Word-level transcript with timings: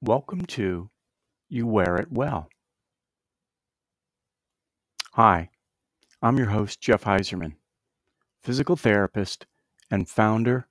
Welcome 0.00 0.46
to 0.46 0.90
You 1.48 1.66
Wear 1.66 1.96
It 1.96 2.12
Well. 2.12 2.48
Hi, 5.14 5.50
I'm 6.22 6.36
your 6.38 6.50
host, 6.50 6.80
Jeff 6.80 7.02
Heiserman, 7.02 7.56
physical 8.40 8.76
therapist 8.76 9.46
and 9.90 10.08
founder 10.08 10.68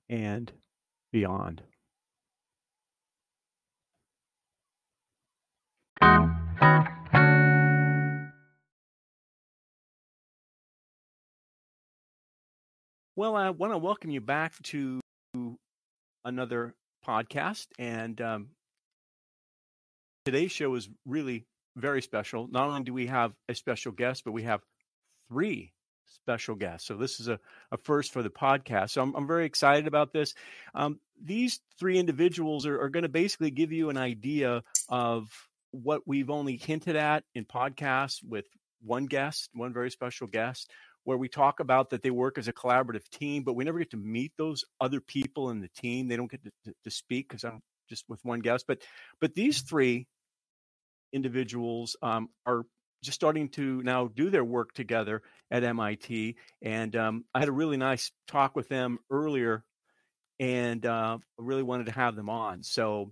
and 0.09 0.52
beyond. 1.12 1.62
Well, 13.16 13.36
I 13.36 13.50
want 13.50 13.73
to 13.73 13.78
welcome 13.78 14.11
you 14.11 14.22
back 14.22 14.54
to 14.64 15.02
another 16.23 16.73
podcast. 17.06 17.67
And 17.78 18.22
um, 18.22 18.50
today's 20.23 20.52
show 20.52 20.73
is 20.76 20.89
really 21.06 21.45
very 21.76 22.02
special. 22.02 22.48
Not 22.48 22.70
only 22.70 22.83
do 22.83 22.94
we 22.94 23.08
have 23.08 23.33
a 23.50 23.56
special 23.56 23.92
guest, 23.92 24.23
but 24.23 24.32
we 24.32 24.44
have 24.44 24.62
three 25.30 25.73
special 26.15 26.55
guest. 26.55 26.86
So 26.86 26.95
this 26.95 27.20
is 27.20 27.27
a, 27.27 27.39
a 27.71 27.77
first 27.77 28.11
for 28.11 28.23
the 28.23 28.30
podcast. 28.30 28.92
So 28.92 29.02
I'm, 29.02 29.15
I'm 29.15 29.27
very 29.27 29.45
excited 29.45 29.87
about 29.87 30.14
this. 30.14 30.33
Um, 30.73 30.99
these 31.21 31.59
three 31.80 31.97
individuals 31.97 32.65
are, 32.65 32.81
are 32.81 32.89
going 32.89 33.03
to 33.03 33.09
basically 33.09 33.52
give 33.52 33.71
you 33.71 33.89
an 33.89 33.97
idea 33.97 34.64
of 34.87 35.30
what 35.71 36.02
we've 36.08 36.30
only 36.30 36.58
hinted 36.58 36.95
at 36.95 37.23
in 37.36 37.45
podcasts 37.45 38.23
with 38.27 38.45
one 38.81 39.05
guest, 39.05 39.49
one 39.53 39.73
very 39.73 39.92
special 39.92 40.27
guest, 40.27 40.71
where 41.03 41.17
we 41.17 41.27
talk 41.27 41.59
about 41.59 41.89
that 41.89 42.02
they 42.02 42.11
work 42.11 42.37
as 42.37 42.47
a 42.47 42.53
collaborative 42.53 43.08
team, 43.09 43.43
but 43.43 43.53
we 43.53 43.64
never 43.64 43.80
get 43.80 43.91
to 43.91 43.97
meet 43.97 44.31
those 44.37 44.64
other 44.80 44.99
people 45.02 45.49
in 45.49 45.59
the 45.59 45.70
team. 45.70 46.08
They 46.08 46.15
don't 46.15 46.31
get 46.31 46.43
to, 46.43 46.73
to, 46.83 46.91
speak 46.91 47.30
because 47.30 47.43
I'm 47.43 47.61
just 47.89 48.05
with 48.08 48.23
one 48.23 48.39
guest. 48.39 48.65
But 48.67 48.81
but 49.20 49.33
these 49.33 49.61
three 49.61 50.08
individuals 51.11 51.95
um, 52.02 52.30
are 52.45 52.64
just 53.03 53.15
starting 53.15 53.49
to 53.49 53.81
now 53.81 54.08
do 54.08 54.30
their 54.30 54.43
work 54.43 54.73
together 54.73 55.21
at 55.52 55.64
MIT. 55.64 56.37
And 56.61 56.95
um, 56.95 57.26
I 57.33 57.39
had 57.39 57.49
a 57.49 57.54
really 57.54 57.77
nice 57.77 58.11
talk 58.27 58.55
with 58.55 58.70
them 58.70 58.99
earlier, 59.10 59.64
and 60.39 60.86
uh, 60.86 61.17
really 61.37 61.64
wanted 61.64 61.87
to 61.87 61.92
have 61.93 62.15
them 62.15 62.30
on. 62.30 62.64
So 62.64 63.11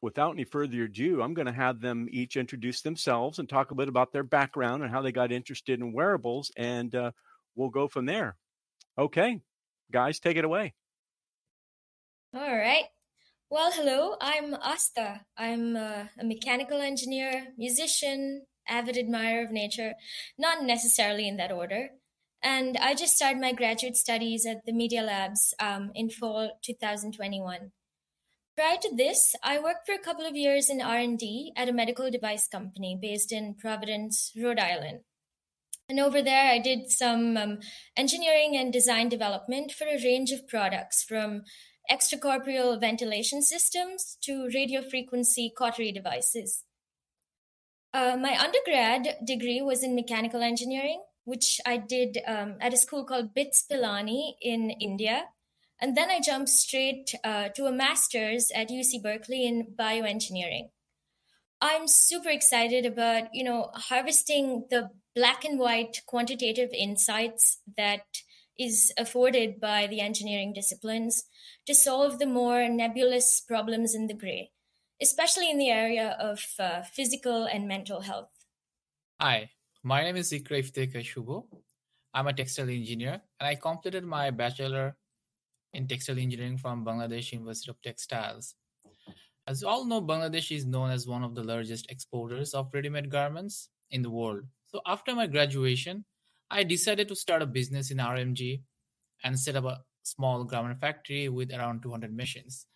without 0.00 0.32
any 0.32 0.44
further 0.44 0.84
ado, 0.84 1.22
I'm 1.22 1.34
going 1.34 1.46
to 1.46 1.52
have 1.52 1.80
them 1.80 2.08
each 2.10 2.36
introduce 2.36 2.82
themselves 2.82 3.38
and 3.38 3.48
talk 3.48 3.70
a 3.70 3.74
bit 3.74 3.88
about 3.88 4.12
their 4.12 4.22
background 4.22 4.82
and 4.82 4.92
how 4.92 5.02
they 5.02 5.12
got 5.12 5.32
interested 5.32 5.80
in 5.80 5.92
wearables. 5.92 6.52
And 6.56 6.94
uh, 6.94 7.10
we'll 7.56 7.70
go 7.70 7.88
from 7.88 8.06
there. 8.06 8.36
Okay, 8.96 9.40
guys, 9.92 10.20
take 10.20 10.36
it 10.36 10.44
away. 10.44 10.74
All 12.34 12.56
right. 12.56 12.84
Well, 13.50 13.72
hello, 13.72 14.14
I'm 14.20 14.54
Asta. 14.54 15.22
I'm 15.36 15.74
uh, 15.74 16.04
a 16.20 16.24
mechanical 16.24 16.80
engineer, 16.80 17.46
musician, 17.56 18.44
avid 18.68 18.96
admirer 18.96 19.42
of 19.42 19.50
nature, 19.50 19.94
not 20.36 20.62
necessarily 20.62 21.26
in 21.26 21.36
that 21.36 21.52
order. 21.52 21.90
And 22.42 22.76
I 22.76 22.94
just 22.94 23.16
started 23.16 23.40
my 23.40 23.52
graduate 23.52 23.96
studies 23.96 24.46
at 24.46 24.64
the 24.64 24.72
Media 24.72 25.02
Labs 25.02 25.54
um, 25.58 25.90
in 25.94 26.08
fall 26.10 26.58
2021. 26.62 27.72
Prior 28.56 28.76
to 28.82 28.94
this, 28.94 29.34
I 29.42 29.58
worked 29.58 29.86
for 29.86 29.94
a 29.94 30.02
couple 30.02 30.26
of 30.26 30.36
years 30.36 30.68
in 30.68 30.80
R&D 30.80 31.52
at 31.56 31.68
a 31.68 31.72
medical 31.72 32.10
device 32.10 32.48
company 32.48 32.98
based 33.00 33.32
in 33.32 33.54
Providence, 33.54 34.32
Rhode 34.36 34.58
Island. 34.58 35.00
And 35.88 36.00
over 36.00 36.20
there, 36.22 36.50
I 36.50 36.58
did 36.58 36.90
some 36.90 37.36
um, 37.36 37.58
engineering 37.96 38.56
and 38.56 38.72
design 38.72 39.08
development 39.08 39.72
for 39.72 39.86
a 39.86 40.02
range 40.02 40.32
of 40.32 40.46
products 40.46 41.02
from 41.02 41.42
extracorporeal 41.90 42.78
ventilation 42.78 43.42
systems 43.42 44.18
to 44.22 44.50
radio 44.54 44.82
frequency 44.82 45.52
cautery 45.56 45.90
devices. 45.90 46.64
Uh, 47.92 48.16
my 48.16 48.36
undergrad 48.38 49.16
degree 49.24 49.62
was 49.62 49.82
in 49.82 49.94
mechanical 49.94 50.42
engineering, 50.42 51.02
which 51.24 51.60
I 51.66 51.76
did 51.78 52.18
um, 52.26 52.56
at 52.60 52.74
a 52.74 52.76
school 52.76 53.04
called 53.04 53.34
BITS 53.34 53.64
Pilani 53.70 54.34
in 54.42 54.70
India. 54.70 55.24
And 55.80 55.96
then 55.96 56.10
I 56.10 56.20
jumped 56.20 56.50
straight 56.50 57.14
uh, 57.24 57.48
to 57.50 57.66
a 57.66 57.72
master's 57.72 58.50
at 58.54 58.68
UC 58.68 59.02
Berkeley 59.02 59.46
in 59.46 59.74
bioengineering. 59.78 60.70
I'm 61.60 61.88
super 61.88 62.28
excited 62.28 62.86
about, 62.86 63.34
you 63.34 63.44
know, 63.44 63.70
harvesting 63.74 64.66
the 64.70 64.90
black 65.14 65.44
and 65.44 65.58
white 65.58 66.02
quantitative 66.06 66.70
insights 66.72 67.58
that 67.76 68.04
is 68.58 68.92
afforded 68.96 69.60
by 69.60 69.86
the 69.86 70.00
engineering 70.00 70.52
disciplines 70.52 71.24
to 71.66 71.74
solve 71.74 72.18
the 72.18 72.26
more 72.26 72.68
nebulous 72.68 73.40
problems 73.40 73.94
in 73.94 74.06
the 74.06 74.14
gray, 74.14 74.50
especially 75.00 75.50
in 75.50 75.58
the 75.58 75.70
area 75.70 76.16
of 76.18 76.44
uh, 76.58 76.82
physical 76.82 77.44
and 77.44 77.68
mental 77.68 78.00
health. 78.00 78.30
Hi, 79.20 79.50
my 79.82 80.02
name 80.02 80.16
is 80.16 80.32
Ikra 80.32 80.62
Ifteka 80.62 81.00
Shubo. 81.02 81.44
I'm 82.12 82.26
a 82.26 82.32
textile 82.32 82.68
engineer 82.68 83.20
and 83.38 83.48
I 83.48 83.54
completed 83.54 84.04
my 84.04 84.30
bachelor 84.30 84.96
in 85.72 85.86
textile 85.86 86.18
engineering 86.18 86.58
from 86.58 86.84
Bangladesh 86.84 87.32
University 87.32 87.70
of 87.70 87.80
Textiles. 87.82 88.54
As 89.46 89.62
you 89.62 89.68
all 89.68 89.84
know, 89.84 90.02
Bangladesh 90.02 90.54
is 90.54 90.66
known 90.66 90.90
as 90.90 91.06
one 91.06 91.22
of 91.22 91.34
the 91.34 91.44
largest 91.44 91.90
exporters 91.90 92.52
of 92.54 92.70
ready-made 92.74 93.10
garments 93.10 93.68
in 93.90 94.02
the 94.02 94.10
world. 94.10 94.42
So 94.66 94.80
after 94.84 95.14
my 95.14 95.26
graduation, 95.26 96.04
I 96.50 96.64
decided 96.64 97.08
to 97.08 97.16
start 97.16 97.42
a 97.42 97.46
business 97.46 97.90
in 97.90 97.98
RMG 97.98 98.62
and 99.22 99.38
set 99.38 99.56
up 99.56 99.64
a 99.64 99.80
small 100.02 100.44
garment 100.44 100.80
factory 100.80 101.28
with 101.28 101.52
around 101.52 101.82
200 101.82 102.14
machines. 102.14 102.66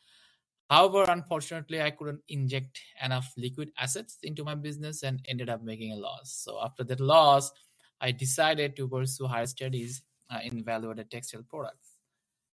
However, 0.73 1.05
unfortunately, 1.07 1.83
I 1.83 1.91
couldn't 1.91 2.23
inject 2.31 2.81
enough 3.05 3.35
liquid 3.37 3.73
assets 3.77 4.17
into 4.23 4.43
my 4.43 4.55
business 4.55 5.03
and 5.03 5.21
ended 5.29 5.51
up 5.51 5.63
making 5.63 5.93
a 5.93 5.97
loss. 5.97 6.33
So 6.33 6.59
after 6.65 6.83
that 6.85 6.99
loss, 6.99 7.53
I 8.01 8.11
decided 8.13 8.75
to 8.77 8.89
pursue 8.89 9.27
higher 9.27 9.45
studies 9.45 10.03
uh, 10.31 10.39
in 10.43 10.65
value-added 10.65 11.11
textile 11.11 11.45
products. 11.47 11.97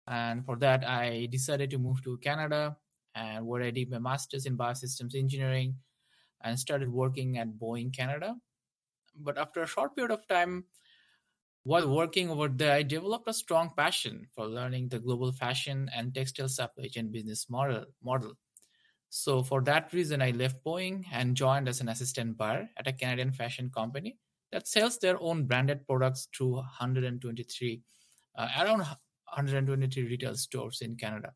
And 0.08 0.44
for 0.44 0.56
that, 0.56 0.82
I 0.84 1.28
decided 1.30 1.70
to 1.70 1.78
move 1.78 2.02
to 2.02 2.18
Canada 2.18 2.76
and 3.14 3.46
where 3.46 3.62
I 3.62 3.70
did 3.70 3.88
my 3.88 4.00
master's 4.00 4.46
in 4.46 4.58
biosystems 4.58 5.14
engineering 5.14 5.76
and 6.42 6.58
started 6.58 6.92
working 6.92 7.38
at 7.38 7.56
Boeing 7.56 7.96
Canada. 7.96 8.34
But 9.14 9.38
after 9.38 9.62
a 9.62 9.68
short 9.68 9.94
period 9.94 10.10
of 10.10 10.26
time, 10.26 10.64
while 11.64 11.88
working 11.88 12.30
over 12.30 12.48
there, 12.48 12.72
I 12.72 12.82
developed 12.82 13.28
a 13.28 13.34
strong 13.34 13.70
passion 13.76 14.26
for 14.34 14.46
learning 14.46 14.88
the 14.88 14.98
global 14.98 15.32
fashion 15.32 15.90
and 15.94 16.14
textile 16.14 16.48
supply 16.48 16.88
chain 16.88 17.10
business 17.10 17.50
model. 17.50 17.84
model. 18.02 18.34
So 19.10 19.42
for 19.42 19.62
that 19.62 19.92
reason, 19.92 20.20
I 20.22 20.30
left 20.30 20.64
Boeing 20.64 21.04
and 21.12 21.36
joined 21.36 21.68
as 21.68 21.80
an 21.80 21.88
assistant 21.88 22.36
buyer 22.36 22.68
at 22.76 22.86
a 22.86 22.92
Canadian 22.92 23.32
fashion 23.32 23.70
company 23.74 24.18
that 24.52 24.68
sells 24.68 24.98
their 24.98 25.20
own 25.20 25.46
branded 25.46 25.86
products 25.86 26.28
through 26.36 26.54
123 26.54 27.82
uh, 28.36 28.48
around 28.60 28.78
123 28.80 30.04
retail 30.04 30.34
stores 30.36 30.80
in 30.80 30.96
Canada. 30.96 31.32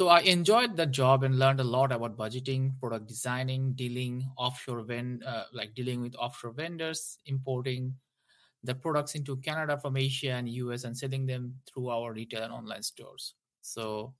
So 0.00 0.08
I 0.08 0.20
enjoyed 0.20 0.76
the 0.76 0.86
job 0.86 1.22
and 1.22 1.38
learned 1.38 1.60
a 1.60 1.64
lot 1.64 1.92
about 1.92 2.16
budgeting, 2.16 2.78
product 2.80 3.06
designing, 3.06 3.74
dealing 3.74 4.28
offshore 4.36 4.82
vend 4.82 5.22
uh, 5.22 5.44
like 5.52 5.74
dealing 5.74 6.00
with 6.00 6.16
offshore 6.16 6.52
vendors, 6.52 7.18
importing 7.26 7.94
the 8.64 8.74
products 8.74 9.14
into 9.14 9.36
Canada 9.36 9.78
from 9.78 9.96
Asia 9.96 10.32
and 10.32 10.48
US 10.48 10.84
and 10.84 10.96
selling 10.96 11.26
them 11.26 11.54
through 11.66 11.90
our 11.90 12.12
retail 12.12 12.42
and 12.42 12.52
online 12.52 12.82
stores. 12.82 13.34
So 13.60 14.14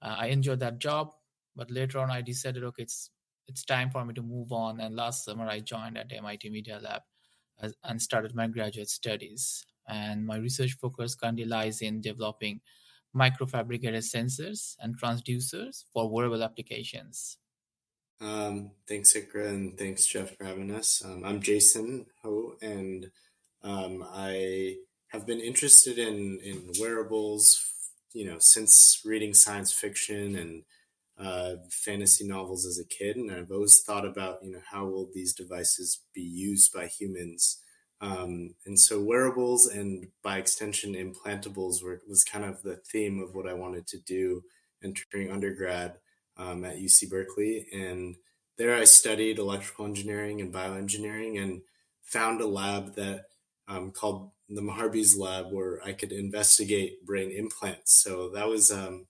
uh, 0.00 0.16
I 0.18 0.26
enjoyed 0.26 0.60
that 0.60 0.78
job, 0.78 1.12
but 1.56 1.70
later 1.70 1.98
on 1.98 2.10
I 2.10 2.22
decided 2.22 2.64
okay 2.64 2.84
it's 2.84 3.10
it's 3.48 3.64
time 3.64 3.90
for 3.90 4.04
me 4.04 4.14
to 4.14 4.22
move 4.22 4.52
on 4.52 4.80
and 4.80 4.94
last 4.94 5.24
summer 5.24 5.46
I 5.46 5.58
joined 5.58 5.98
at 5.98 6.12
MIT 6.12 6.50
Media 6.50 6.78
Lab 6.80 7.02
as, 7.60 7.74
and 7.82 8.00
started 8.00 8.34
my 8.34 8.46
graduate 8.46 8.88
studies 8.88 9.66
and 9.88 10.24
my 10.24 10.36
research 10.36 10.76
focus 10.80 11.16
currently 11.16 11.44
lies 11.44 11.82
in 11.82 12.00
developing 12.00 12.60
microfabricated 13.14 14.04
sensors 14.04 14.76
and 14.78 14.96
transducers 15.00 15.84
for 15.92 16.08
wearable 16.08 16.44
applications. 16.44 17.38
Um, 18.20 18.72
thanks, 18.86 19.14
Ikra, 19.14 19.48
and 19.48 19.78
thanks, 19.78 20.06
Jeff, 20.06 20.36
for 20.36 20.44
having 20.44 20.70
us. 20.70 21.02
Um, 21.04 21.24
I'm 21.24 21.40
Jason 21.40 22.06
Ho, 22.22 22.54
and 22.60 23.10
um, 23.62 24.04
I 24.12 24.76
have 25.08 25.26
been 25.26 25.40
interested 25.40 25.98
in 25.98 26.38
in 26.42 26.70
wearables, 26.80 27.60
you 28.12 28.26
know, 28.26 28.36
since 28.38 29.00
reading 29.04 29.34
science 29.34 29.72
fiction 29.72 30.36
and 30.36 30.62
uh, 31.18 31.56
fantasy 31.70 32.26
novels 32.26 32.64
as 32.64 32.78
a 32.78 32.88
kid, 32.88 33.16
and 33.16 33.30
I've 33.30 33.50
always 33.50 33.82
thought 33.82 34.06
about, 34.06 34.42
you 34.42 34.52
know, 34.52 34.62
how 34.70 34.86
will 34.86 35.10
these 35.14 35.34
devices 35.34 36.00
be 36.14 36.22
used 36.22 36.72
by 36.72 36.86
humans 36.86 37.60
um, 38.00 38.54
and 38.64 38.78
so 38.78 39.00
wearables 39.00 39.66
and 39.66 40.08
by 40.22 40.38
extension 40.38 40.94
implantables 40.94 41.82
were, 41.82 42.00
was 42.08 42.24
kind 42.24 42.44
of 42.44 42.62
the 42.62 42.76
theme 42.76 43.20
of 43.20 43.34
what 43.34 43.46
I 43.46 43.52
wanted 43.52 43.86
to 43.88 43.98
do 43.98 44.42
entering 44.82 45.30
undergrad 45.30 45.96
um, 46.38 46.64
at 46.64 46.78
UC 46.78 47.10
Berkeley. 47.10 47.66
And 47.72 48.16
there 48.56 48.74
I 48.74 48.84
studied 48.84 49.38
electrical 49.38 49.84
engineering 49.84 50.40
and 50.40 50.52
bioengineering 50.52 51.42
and 51.42 51.60
found 52.02 52.40
a 52.40 52.46
lab 52.46 52.94
that 52.94 53.26
um, 53.70 53.92
called 53.92 54.30
the 54.48 54.60
Maharbiz 54.60 55.16
lab 55.16 55.52
where 55.52 55.80
I 55.82 55.92
could 55.92 56.12
investigate 56.12 57.06
brain 57.06 57.30
implants. 57.30 57.94
So 58.02 58.30
that 58.30 58.48
was 58.48 58.70
um, 58.70 59.06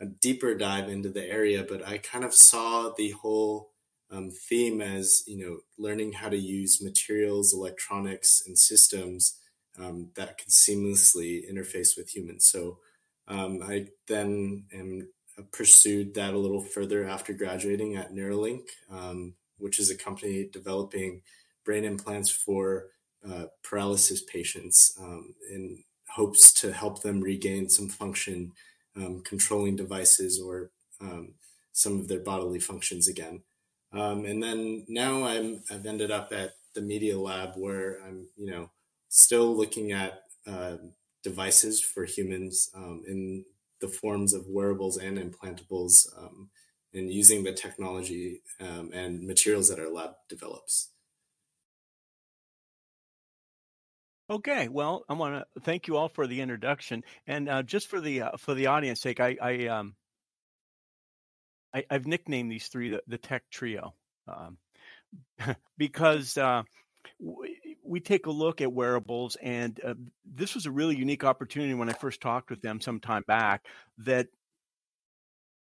a 0.00 0.06
deeper 0.06 0.54
dive 0.54 0.88
into 0.88 1.08
the 1.08 1.24
area, 1.24 1.64
but 1.66 1.86
I 1.86 1.98
kind 1.98 2.24
of 2.24 2.34
saw 2.34 2.90
the 2.90 3.10
whole 3.10 3.70
um, 4.12 4.30
theme 4.30 4.80
as 4.80 5.22
you 5.26 5.38
know 5.38 5.58
learning 5.78 6.12
how 6.12 6.28
to 6.28 6.36
use 6.36 6.82
materials 6.82 7.54
electronics 7.54 8.42
and 8.46 8.58
systems 8.58 9.38
um, 9.78 10.10
that 10.16 10.38
could 10.38 10.48
seamlessly 10.48 11.40
interface 11.50 11.96
with 11.96 12.14
humans 12.14 12.44
so 12.44 12.78
um, 13.26 13.60
i 13.62 13.86
then 14.08 14.64
am 14.72 15.08
uh, 15.38 15.42
pursued 15.50 16.14
that 16.14 16.34
a 16.34 16.38
little 16.38 16.60
further 16.60 17.08
after 17.08 17.32
graduating 17.32 17.96
at 17.96 18.12
neuralink 18.12 18.64
um, 18.90 19.34
which 19.56 19.80
is 19.80 19.90
a 19.90 19.96
company 19.96 20.48
developing 20.52 21.22
brain 21.64 21.84
implants 21.84 22.30
for 22.30 22.88
uh, 23.28 23.46
paralysis 23.62 24.22
patients 24.22 24.96
um, 25.00 25.34
in 25.50 25.82
hopes 26.08 26.52
to 26.52 26.72
help 26.72 27.02
them 27.02 27.20
regain 27.20 27.68
some 27.68 27.88
function 27.88 28.52
um, 28.96 29.22
controlling 29.24 29.76
devices 29.76 30.40
or 30.40 30.70
some 31.74 31.98
of 31.98 32.06
their 32.06 32.20
bodily 32.20 32.60
functions 32.60 33.08
again 33.08 33.42
um, 33.92 34.24
and 34.24 34.42
then 34.42 34.84
now 34.88 35.24
I'm 35.24 35.62
I've 35.70 35.86
ended 35.86 36.10
up 36.10 36.32
at 36.32 36.52
the 36.74 36.80
Media 36.80 37.18
Lab 37.18 37.54
where 37.56 37.98
I'm 38.06 38.26
you 38.36 38.50
know 38.50 38.70
still 39.08 39.54
looking 39.54 39.92
at 39.92 40.22
uh, 40.46 40.76
devices 41.22 41.80
for 41.80 42.04
humans 42.04 42.70
um, 42.74 43.02
in 43.06 43.44
the 43.80 43.88
forms 43.88 44.32
of 44.32 44.46
wearables 44.48 44.96
and 44.96 45.18
implantables 45.18 46.06
um, 46.16 46.48
and 46.94 47.12
using 47.12 47.42
the 47.42 47.52
technology 47.52 48.40
um, 48.60 48.90
and 48.92 49.26
materials 49.26 49.68
that 49.68 49.78
our 49.78 49.92
lab 49.92 50.12
develops. 50.28 50.91
Okay, 54.32 54.68
well, 54.68 55.04
I 55.10 55.12
want 55.12 55.44
to 55.54 55.60
thank 55.60 55.86
you 55.86 55.98
all 55.98 56.08
for 56.08 56.26
the 56.26 56.40
introduction, 56.40 57.04
and 57.26 57.50
uh, 57.50 57.62
just 57.62 57.88
for 57.88 58.00
the 58.00 58.22
uh, 58.22 58.30
for 58.38 58.54
the 58.54 58.68
audience 58.68 59.02
sake, 59.02 59.20
I, 59.20 59.36
I 59.42 59.66
um, 59.66 59.94
I, 61.74 61.84
have 61.90 62.06
nicknamed 62.06 62.50
these 62.50 62.66
three 62.68 62.88
the, 62.88 63.02
the 63.06 63.18
tech 63.18 63.42
trio 63.50 63.92
um, 64.26 64.56
because 65.76 66.38
uh, 66.38 66.62
we, 67.20 67.58
we, 67.84 68.00
take 68.00 68.24
a 68.24 68.30
look 68.30 68.62
at 68.62 68.72
wearables, 68.72 69.36
and 69.42 69.78
uh, 69.84 69.92
this 70.24 70.54
was 70.54 70.64
a 70.64 70.70
really 70.70 70.96
unique 70.96 71.24
opportunity 71.24 71.74
when 71.74 71.90
I 71.90 71.92
first 71.92 72.22
talked 72.22 72.48
with 72.48 72.62
them 72.62 72.80
some 72.80 73.00
time 73.00 73.24
back. 73.28 73.66
That 73.98 74.28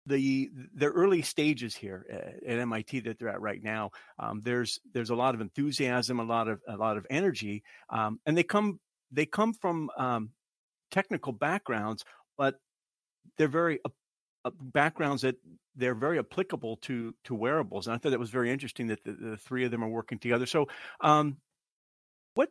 the 0.07 0.49
the 0.75 0.87
early 0.87 1.21
stages 1.21 1.75
here 1.75 2.05
at, 2.45 2.59
MIT 2.59 3.01
that 3.01 3.19
they're 3.19 3.29
at 3.29 3.41
right 3.41 3.61
now, 3.61 3.91
um, 4.19 4.41
there's 4.43 4.79
there's 4.93 5.09
a 5.09 5.15
lot 5.15 5.35
of 5.35 5.41
enthusiasm, 5.41 6.19
a 6.19 6.23
lot 6.23 6.47
of 6.47 6.61
a 6.67 6.77
lot 6.77 6.97
of 6.97 7.05
energy, 7.09 7.63
um, 7.89 8.19
and 8.25 8.37
they 8.37 8.43
come 8.43 8.79
they 9.11 9.25
come 9.25 9.53
from 9.53 9.89
um, 9.97 10.29
technical 10.91 11.33
backgrounds, 11.33 12.03
but 12.37 12.55
they're 13.37 13.47
very 13.47 13.79
uh, 14.45 14.51
backgrounds 14.61 15.21
that 15.23 15.35
they're 15.75 15.95
very 15.95 16.19
applicable 16.19 16.77
to 16.77 17.13
to 17.25 17.35
wearables. 17.35 17.87
And 17.87 17.95
I 17.95 17.97
thought 17.97 18.11
that 18.11 18.19
was 18.19 18.29
very 18.29 18.51
interesting 18.51 18.87
that 18.87 19.03
the, 19.03 19.11
the 19.11 19.37
three 19.37 19.65
of 19.65 19.71
them 19.71 19.83
are 19.83 19.89
working 19.89 20.19
together. 20.19 20.45
So, 20.45 20.67
um, 21.01 21.37
what, 22.33 22.49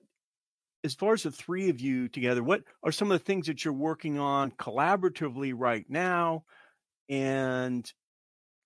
as 0.84 0.94
far 0.94 1.14
as 1.14 1.22
the 1.22 1.30
three 1.30 1.70
of 1.70 1.80
you 1.80 2.08
together, 2.08 2.42
what 2.42 2.62
are 2.82 2.92
some 2.92 3.10
of 3.10 3.18
the 3.18 3.24
things 3.24 3.46
that 3.46 3.64
you're 3.64 3.74
working 3.74 4.18
on 4.18 4.50
collaboratively 4.52 5.52
right 5.56 5.86
now? 5.88 6.44
And 7.08 7.90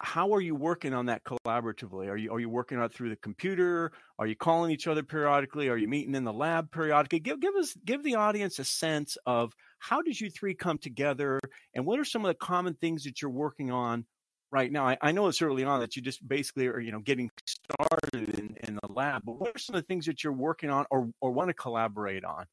how 0.03 0.33
are 0.35 0.41
you 0.41 0.55
working 0.55 0.95
on 0.95 1.07
that 1.07 1.23
collaboratively? 1.25 2.09
Are 2.09 2.17
you 2.17 2.33
are 2.33 2.41
you 2.41 2.49
working 2.49 2.79
on 2.79 2.85
it 2.85 2.95
through 2.95 3.11
the 3.11 3.17
computer? 3.17 3.93
Are 4.19 4.27
you 4.27 4.35
calling 4.35 4.71
each 4.71 4.87
other 4.87 5.03
periodically? 5.03 5.69
Are 5.69 5.77
you 5.77 5.89
meeting 5.89 6.15
in 6.15 6.25
the 6.25 6.33
lab 6.33 6.73
periodically? 6.73 7.21
Give 7.21 7.39
give 7.39 7.55
us 7.55 7.75
give 7.85 8.03
the 8.03 8.15
audience 8.15 8.59
a 8.59 8.65
sense 8.65 9.19
of 9.27 9.53
how 9.79 10.01
did 10.01 10.19
you 10.19 10.31
three 10.31 10.55
come 10.55 10.79
together, 10.79 11.39
and 11.75 11.85
what 11.85 11.99
are 11.99 12.05
some 12.05 12.25
of 12.25 12.29
the 12.29 12.35
common 12.35 12.75
things 12.75 13.05
that 13.05 13.21
you're 13.21 13.31
working 13.31 13.71
on 13.71 14.07
right 14.51 14.73
now? 14.73 14.89
I, 14.89 14.97
I 15.03 15.13
know 15.13 15.29
it's 15.29 15.43
early 15.43 15.65
on 15.65 15.81
that 15.81 15.97
you 15.97 16.03
just 16.03 16.27
basically 16.27 16.67
are 16.69 16.81
you 16.81 16.93
know 16.93 17.01
getting 17.01 17.31
started 17.47 18.39
in, 18.39 18.57
in 18.67 18.79
the 18.83 18.93
lab, 18.93 19.23
but 19.27 19.39
what 19.39 19.55
are 19.55 19.59
some 19.59 19.77
of 19.77 19.83
the 19.83 19.87
things 19.87 20.07
that 20.07 20.25
you're 20.25 20.33
working 20.33 20.71
on 20.71 20.87
or 20.91 21.11
or 21.21 21.31
want 21.31 21.49
to 21.49 21.55
collaborate 21.55 22.25
on? 22.25 22.47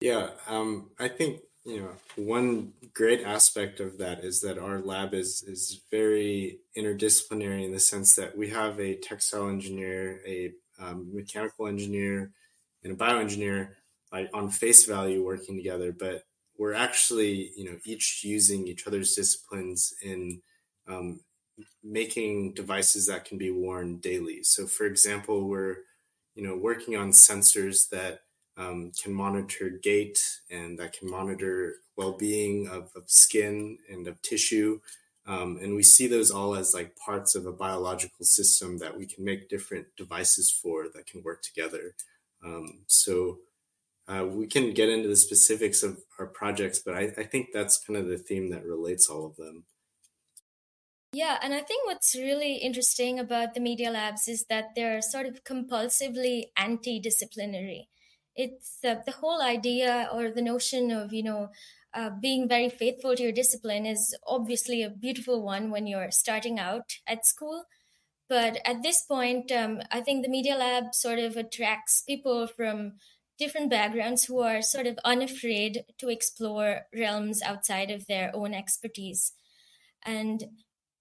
Yeah, 0.00 0.30
um, 0.46 0.90
I 0.98 1.08
think 1.08 1.40
you 1.64 1.80
know 1.80 1.90
one 2.16 2.72
great 2.94 3.22
aspect 3.22 3.80
of 3.80 3.98
that 3.98 4.24
is 4.24 4.40
that 4.40 4.58
our 4.58 4.80
lab 4.80 5.12
is 5.14 5.42
is 5.42 5.82
very 5.90 6.58
interdisciplinary 6.76 7.64
in 7.64 7.72
the 7.72 7.80
sense 7.80 8.14
that 8.14 8.36
we 8.36 8.48
have 8.48 8.80
a 8.80 8.96
textile 8.96 9.48
engineer 9.48 10.20
a 10.26 10.52
um, 10.80 11.10
mechanical 11.12 11.66
engineer 11.66 12.32
and 12.82 12.92
a 12.92 12.96
bioengineer 12.96 13.70
like 14.12 14.30
on 14.32 14.48
face 14.50 14.86
value 14.86 15.24
working 15.24 15.56
together 15.56 15.92
but 15.92 16.24
we're 16.60 16.74
actually 16.74 17.50
you 17.56 17.64
know 17.64 17.76
each 17.84 18.20
using 18.22 18.68
each 18.68 18.86
other's 18.86 19.14
disciplines 19.14 19.94
in 20.02 20.40
um, 20.86 21.20
making 21.82 22.52
devices 22.52 23.06
that 23.06 23.24
can 23.24 23.38
be 23.38 23.50
worn 23.50 23.96
daily. 23.96 24.42
So 24.42 24.66
for 24.66 24.84
example 24.84 25.48
we're 25.48 25.76
you 26.34 26.46
know 26.46 26.56
working 26.56 26.96
on 26.96 27.10
sensors 27.10 27.88
that 27.88 28.20
um, 28.56 28.92
can 29.02 29.12
monitor 29.12 29.70
gait 29.82 30.18
and 30.50 30.78
that 30.78 30.92
can 30.92 31.10
monitor 31.10 31.76
well-being 31.96 32.68
of, 32.68 32.90
of 32.96 33.04
skin 33.06 33.78
and 33.88 34.06
of 34.06 34.20
tissue. 34.22 34.80
Um, 35.26 35.58
and 35.62 35.76
we 35.76 35.82
see 35.82 36.06
those 36.06 36.30
all 36.30 36.54
as 36.54 36.74
like 36.74 36.96
parts 36.96 37.34
of 37.34 37.46
a 37.46 37.52
biological 37.52 38.24
system 38.24 38.78
that 38.78 38.96
we 38.96 39.06
can 39.06 39.24
make 39.24 39.48
different 39.48 39.86
devices 39.96 40.50
for 40.50 40.86
that 40.94 41.06
can 41.06 41.22
work 41.22 41.42
together. 41.42 41.94
Um, 42.44 42.80
so 42.86 43.38
uh, 44.08 44.24
we 44.26 44.46
can 44.46 44.72
get 44.72 44.88
into 44.88 45.08
the 45.08 45.16
specifics 45.16 45.82
of 45.82 45.98
our 46.18 46.26
projects 46.26 46.80
but 46.80 46.94
I, 46.94 47.12
I 47.16 47.22
think 47.22 47.50
that's 47.52 47.78
kind 47.78 47.98
of 47.98 48.08
the 48.08 48.18
theme 48.18 48.50
that 48.50 48.64
relates 48.64 49.08
all 49.08 49.26
of 49.26 49.36
them. 49.36 49.64
Yeah, 51.12 51.38
and 51.42 51.52
I 51.52 51.60
think 51.60 51.86
what's 51.86 52.14
really 52.14 52.54
interesting 52.54 53.18
about 53.18 53.54
the 53.54 53.60
media 53.60 53.90
labs 53.90 54.28
is 54.28 54.46
that 54.48 54.76
they're 54.76 55.02
sort 55.02 55.26
of 55.26 55.42
compulsively 55.42 56.44
anti 56.56 57.00
disciplinary 57.00 57.88
it's 58.36 58.78
uh, 58.84 58.96
the 59.06 59.12
whole 59.12 59.42
idea 59.42 60.08
or 60.12 60.30
the 60.30 60.42
notion 60.42 60.90
of 60.90 61.12
you 61.12 61.22
know 61.22 61.48
uh, 61.94 62.10
being 62.20 62.48
very 62.48 62.68
faithful 62.68 63.16
to 63.16 63.22
your 63.22 63.32
discipline 63.32 63.84
is 63.86 64.16
obviously 64.26 64.82
a 64.82 64.90
beautiful 64.90 65.42
one 65.42 65.70
when 65.70 65.86
you're 65.86 66.10
starting 66.10 66.58
out 66.58 66.98
at 67.06 67.26
school. 67.26 67.64
But 68.28 68.58
at 68.64 68.84
this 68.84 69.02
point 69.02 69.50
um, 69.50 69.80
i 69.90 70.00
think 70.00 70.22
the 70.22 70.30
media 70.30 70.54
lab 70.54 70.94
sort 70.94 71.18
of 71.18 71.36
attracts 71.36 72.02
people 72.02 72.46
from 72.46 72.92
different 73.40 73.70
backgrounds 73.70 74.24
who 74.24 74.40
are 74.40 74.60
sort 74.60 74.86
of 74.86 74.98
unafraid 75.04 75.82
to 75.98 76.10
explore 76.10 76.82
realms 76.94 77.42
outside 77.42 77.90
of 77.90 78.06
their 78.06 78.30
own 78.36 78.52
expertise. 78.52 79.32
And 80.04 80.44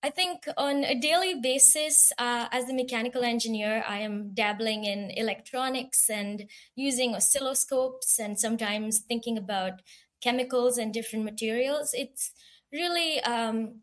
I 0.01 0.09
think 0.09 0.45
on 0.55 0.85
a 0.85 0.97
daily 0.97 1.35
basis, 1.35 2.13
uh, 2.17 2.47
as 2.51 2.69
a 2.69 2.73
mechanical 2.73 3.23
engineer, 3.23 3.83
I 3.85 3.99
am 3.99 4.33
dabbling 4.33 4.85
in 4.85 5.11
electronics 5.11 6.09
and 6.09 6.49
using 6.75 7.15
oscilloscopes 7.15 8.17
and 8.17 8.39
sometimes 8.39 8.99
thinking 8.99 9.37
about 9.37 9.81
chemicals 10.23 10.77
and 10.77 10.93
different 10.93 11.25
materials. 11.25 11.89
It's 11.93 12.31
really 12.71 13.19
um, 13.23 13.81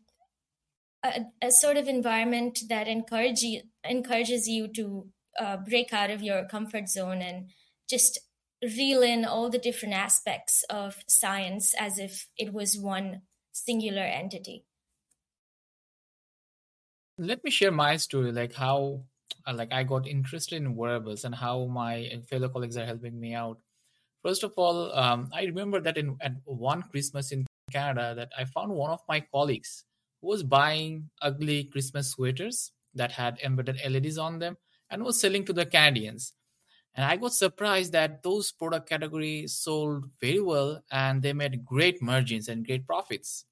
a, 1.03 1.25
a, 1.43 1.51
sort 1.51 1.77
of 1.77 1.87
environment 1.87 2.59
that 2.67 2.87
encourage 2.87 3.41
you, 3.41 3.61
encourages 3.83 4.47
you 4.47 4.67
to 4.69 5.07
uh, 5.39 5.57
break 5.57 5.93
out 5.93 6.09
of 6.09 6.23
your 6.23 6.45
comfort 6.45 6.89
zone 6.89 7.21
and 7.21 7.51
just 7.87 8.19
reel 8.63 9.03
in 9.03 9.23
all 9.23 9.51
the 9.51 9.59
different 9.59 9.93
aspects 9.93 10.63
of 10.67 10.97
science 11.07 11.75
as 11.77 11.99
if 11.99 12.27
it 12.37 12.53
was 12.53 12.75
one 12.75 13.21
singular 13.51 14.01
entity 14.01 14.66
let 17.17 17.43
me 17.43 17.49
share 17.49 17.71
my 17.71 17.97
story 17.97 18.31
like 18.31 18.53
how 18.53 19.01
uh, 19.47 19.53
like 19.53 19.73
i 19.73 19.83
got 19.83 20.07
interested 20.07 20.55
in 20.55 20.75
wearables 20.75 21.23
and 21.23 21.33
how 21.33 21.65
my 21.65 22.09
fellow 22.29 22.47
colleagues 22.47 22.77
are 22.77 22.85
helping 22.85 23.19
me 23.19 23.33
out. 23.33 23.59
First 24.23 24.43
of 24.43 24.53
all 24.57 24.93
um, 24.93 25.29
i 25.33 25.43
remember 25.43 25.79
that 25.81 25.97
in 25.97 26.17
at 26.21 26.33
one 26.45 26.83
christmas 26.91 27.31
in 27.31 27.45
canada 27.71 28.13
that 28.15 28.31
i 28.37 28.45
found 28.45 28.71
one 28.71 28.91
of 28.91 28.99
my 29.07 29.19
colleagues 29.19 29.85
who 30.21 30.27
was 30.27 30.43
buying 30.43 31.09
ugly 31.21 31.65
christmas 31.65 32.11
sweaters 32.11 32.71
that 32.93 33.11
had 33.11 33.39
embedded 33.43 33.79
leds 33.89 34.17
on 34.17 34.39
them 34.39 34.57
and 34.89 35.03
was 35.03 35.19
selling 35.19 35.45
to 35.45 35.53
the 35.53 35.65
canadians. 35.65 36.33
And 36.95 37.05
i 37.05 37.15
got 37.15 37.33
surprised 37.33 37.91
that 37.93 38.23
those 38.23 38.51
product 38.51 38.89
categories 38.89 39.53
sold 39.53 40.05
very 40.19 40.41
well 40.41 40.83
and 40.91 41.21
they 41.21 41.33
made 41.33 41.63
great 41.65 42.01
margins 42.01 42.47
and 42.47 42.65
great 42.65 42.85
profits. 42.85 43.45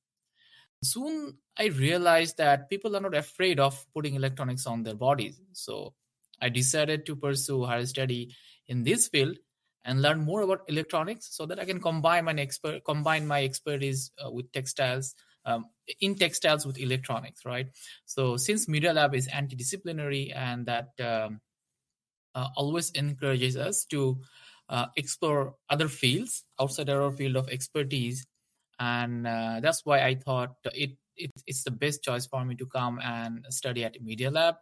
Soon 0.84 1.38
I 1.58 1.68
realized 1.68 2.38
that 2.38 2.70
people 2.70 2.96
are 2.96 3.02
not 3.02 3.16
afraid 3.16 3.60
of 3.60 3.86
putting 3.94 4.16
electronics 4.16 4.66
on 4.68 4.84
their 4.84 4.96
bodies. 4.96 5.40
So 5.54 5.94
I 6.42 6.50
decided 6.50 7.06
to 7.06 7.16
pursue 7.16 7.64
higher 7.64 7.86
study 7.86 8.36
in 8.68 8.84
this 8.84 9.08
field 9.08 9.38
and 9.86 10.02
learn 10.02 10.20
more 10.20 10.42
about 10.42 10.62
electronics 10.68 11.30
so 11.32 11.46
that 11.46 11.60
I 11.60 11.66
can 11.66 11.80
combine 11.80 12.26
my 12.26 12.34
expert 12.34 12.84
combine 12.84 13.28
my 13.28 13.44
expertise 13.44 14.12
uh, 14.24 14.32
with 14.32 14.52
textiles 14.52 15.16
um, 15.46 15.66
in 16.02 16.16
textiles 16.16 16.66
with 16.66 16.80
electronics, 16.80 17.46
right? 17.46 17.68
So 18.06 18.36
since 18.36 18.68
Media 18.68 18.94
Lab 18.94 19.14
is 19.14 19.28
anti-disciplinary 19.28 20.34
and 20.34 20.66
that 20.66 20.90
um, 21.00 21.40
uh, 22.34 22.48
always 22.56 22.92
encourages 22.92 23.56
us 23.56 23.86
to 23.86 24.20
uh, 24.70 24.88
explore 24.98 25.56
other 25.70 25.88
fields 25.88 26.44
outside 26.60 26.90
our 26.90 27.12
field 27.12 27.36
of 27.36 27.48
expertise, 27.50 28.26
and 28.80 29.28
uh, 29.28 29.60
that's 29.62 29.86
why 29.86 30.02
I 30.02 30.16
thought 30.16 30.56
it 30.74 30.98
it, 31.18 31.32
it's 31.46 31.64
the 31.64 31.72
best 31.72 32.04
choice 32.04 32.26
for 32.26 32.44
me 32.46 32.56
to 32.56 32.66
come 32.66 33.00
and 33.04 33.46
study 33.50 33.84
at 33.84 34.02
Media 34.02 34.32
Lab. 34.32 34.56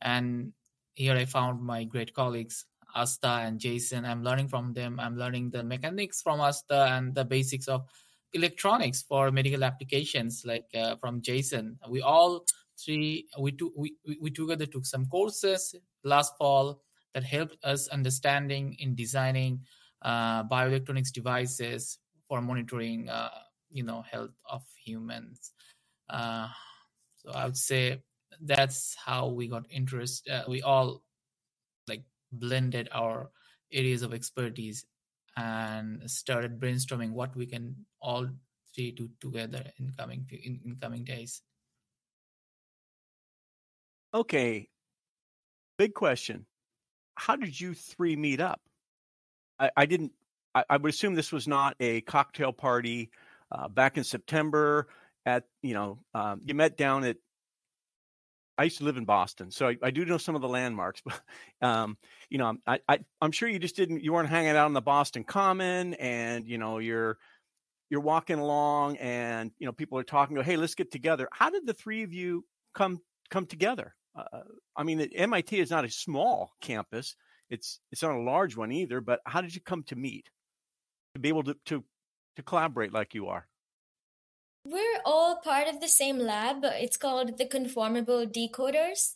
And 0.00 0.52
here 0.94 1.14
I 1.14 1.24
found 1.24 1.62
my 1.62 1.84
great 1.84 2.14
colleagues, 2.14 2.66
Asta 2.94 3.28
and 3.44 3.58
Jason. 3.58 4.04
I'm 4.04 4.22
learning 4.22 4.48
from 4.48 4.72
them. 4.72 4.98
I'm 4.98 5.16
learning 5.16 5.50
the 5.50 5.62
mechanics 5.62 6.22
from 6.22 6.40
Asta 6.40 6.88
and 6.90 7.14
the 7.14 7.24
basics 7.24 7.68
of 7.68 7.86
electronics 8.32 9.02
for 9.02 9.30
medical 9.30 9.64
applications, 9.64 10.42
like 10.44 10.66
uh, 10.74 10.96
from 10.96 11.20
Jason. 11.20 11.78
We 11.88 12.02
all 12.02 12.44
three 12.78 13.26
we, 13.38 13.52
took 13.52 13.72
we, 13.76 13.94
we 14.20 14.30
together 14.30 14.66
took 14.66 14.86
some 14.86 15.06
courses 15.06 15.74
last 16.04 16.32
fall 16.38 16.80
that 17.14 17.24
helped 17.24 17.56
us 17.64 17.88
understanding 17.88 18.76
in 18.78 18.94
designing 18.94 19.60
uh, 20.02 20.44
bioelectronics 20.44 21.12
devices 21.12 21.98
for 22.28 22.40
monitoring 22.40 23.08
uh, 23.08 23.28
you 23.70 23.82
know 23.82 24.02
health 24.02 24.34
of 24.50 24.62
humans 24.82 25.52
uh, 26.10 26.48
so 27.22 27.30
I 27.32 27.44
would 27.46 27.56
say 27.56 28.02
that's 28.40 28.96
how 29.04 29.28
we 29.28 29.48
got 29.48 29.66
interest. 29.70 30.28
Uh, 30.28 30.42
we 30.48 30.62
all 30.62 31.02
like 31.88 32.02
blended 32.32 32.88
our 32.92 33.30
areas 33.72 34.02
of 34.02 34.14
expertise 34.14 34.84
and 35.36 36.10
started 36.10 36.60
brainstorming 36.60 37.12
what 37.12 37.36
we 37.36 37.46
can 37.46 37.76
all 38.00 38.26
three 38.74 38.92
do 38.92 39.10
together 39.20 39.64
in 39.78 39.92
coming 39.96 40.26
in, 40.30 40.60
in 40.64 40.76
coming 40.80 41.04
days. 41.04 41.42
Okay, 44.12 44.68
big 45.78 45.94
question. 45.94 46.46
How 47.14 47.36
did 47.36 47.58
you 47.60 47.74
three 47.74 48.16
meet 48.16 48.40
up? 48.40 48.60
I, 49.58 49.70
I 49.76 49.86
didn't. 49.86 50.12
I, 50.54 50.64
I, 50.68 50.76
would 50.78 50.90
assume 50.90 51.14
this 51.14 51.30
was 51.30 51.46
not 51.46 51.76
a 51.78 52.00
cocktail 52.00 52.52
party 52.52 53.10
uh, 53.52 53.68
back 53.68 53.96
in 53.96 54.02
September 54.02 54.88
at 55.26 55.44
you 55.62 55.74
know 55.74 55.98
um, 56.14 56.40
you 56.44 56.54
met 56.54 56.76
down 56.76 57.04
at 57.04 57.16
I 58.60 58.64
used 58.64 58.76
to 58.76 58.84
live 58.84 58.98
in 58.98 59.06
Boston, 59.06 59.50
so 59.50 59.68
I, 59.68 59.76
I 59.82 59.90
do 59.90 60.04
know 60.04 60.18
some 60.18 60.34
of 60.34 60.42
the 60.42 60.48
landmarks. 60.48 61.00
But 61.60 61.66
um, 61.66 61.96
you 62.28 62.36
know, 62.36 62.56
I, 62.66 62.80
I 62.86 62.98
I'm 63.20 63.32
sure 63.32 63.48
you 63.48 63.58
just 63.58 63.74
didn't 63.74 64.02
you 64.02 64.12
weren't 64.12 64.28
hanging 64.28 64.50
out 64.50 64.66
on 64.66 64.74
the 64.74 64.82
Boston 64.82 65.24
Common, 65.24 65.94
and 65.94 66.46
you 66.46 66.58
know 66.58 66.78
you're 66.78 67.16
you're 67.88 68.00
walking 68.02 68.38
along, 68.38 68.98
and 68.98 69.50
you 69.58 69.66
know 69.66 69.72
people 69.72 69.98
are 69.98 70.04
talking. 70.04 70.36
Go, 70.36 70.42
hey, 70.42 70.56
let's 70.56 70.74
get 70.74 70.92
together. 70.92 71.26
How 71.32 71.48
did 71.48 71.66
the 71.66 71.72
three 71.72 72.02
of 72.02 72.12
you 72.12 72.44
come 72.74 73.00
come 73.30 73.46
together? 73.46 73.94
Uh, 74.14 74.40
I 74.76 74.82
mean, 74.82 75.00
MIT 75.00 75.58
is 75.58 75.70
not 75.70 75.86
a 75.86 75.90
small 75.90 76.52
campus. 76.60 77.16
It's 77.48 77.80
it's 77.90 78.02
not 78.02 78.14
a 78.14 78.20
large 78.20 78.56
one 78.56 78.72
either. 78.72 79.00
But 79.00 79.20
how 79.24 79.40
did 79.40 79.54
you 79.54 79.62
come 79.62 79.84
to 79.84 79.96
meet 79.96 80.28
to 81.14 81.20
be 81.20 81.28
able 81.28 81.44
to 81.44 81.56
to 81.66 81.82
to 82.36 82.42
collaborate 82.42 82.92
like 82.92 83.14
you 83.14 83.28
are? 83.28 83.46
We're 84.64 85.00
all 85.06 85.40
part 85.42 85.68
of 85.68 85.80
the 85.80 85.88
same 85.88 86.18
lab. 86.18 86.58
It's 86.64 86.98
called 86.98 87.38
the 87.38 87.46
Conformable 87.46 88.26
Decoders. 88.26 89.14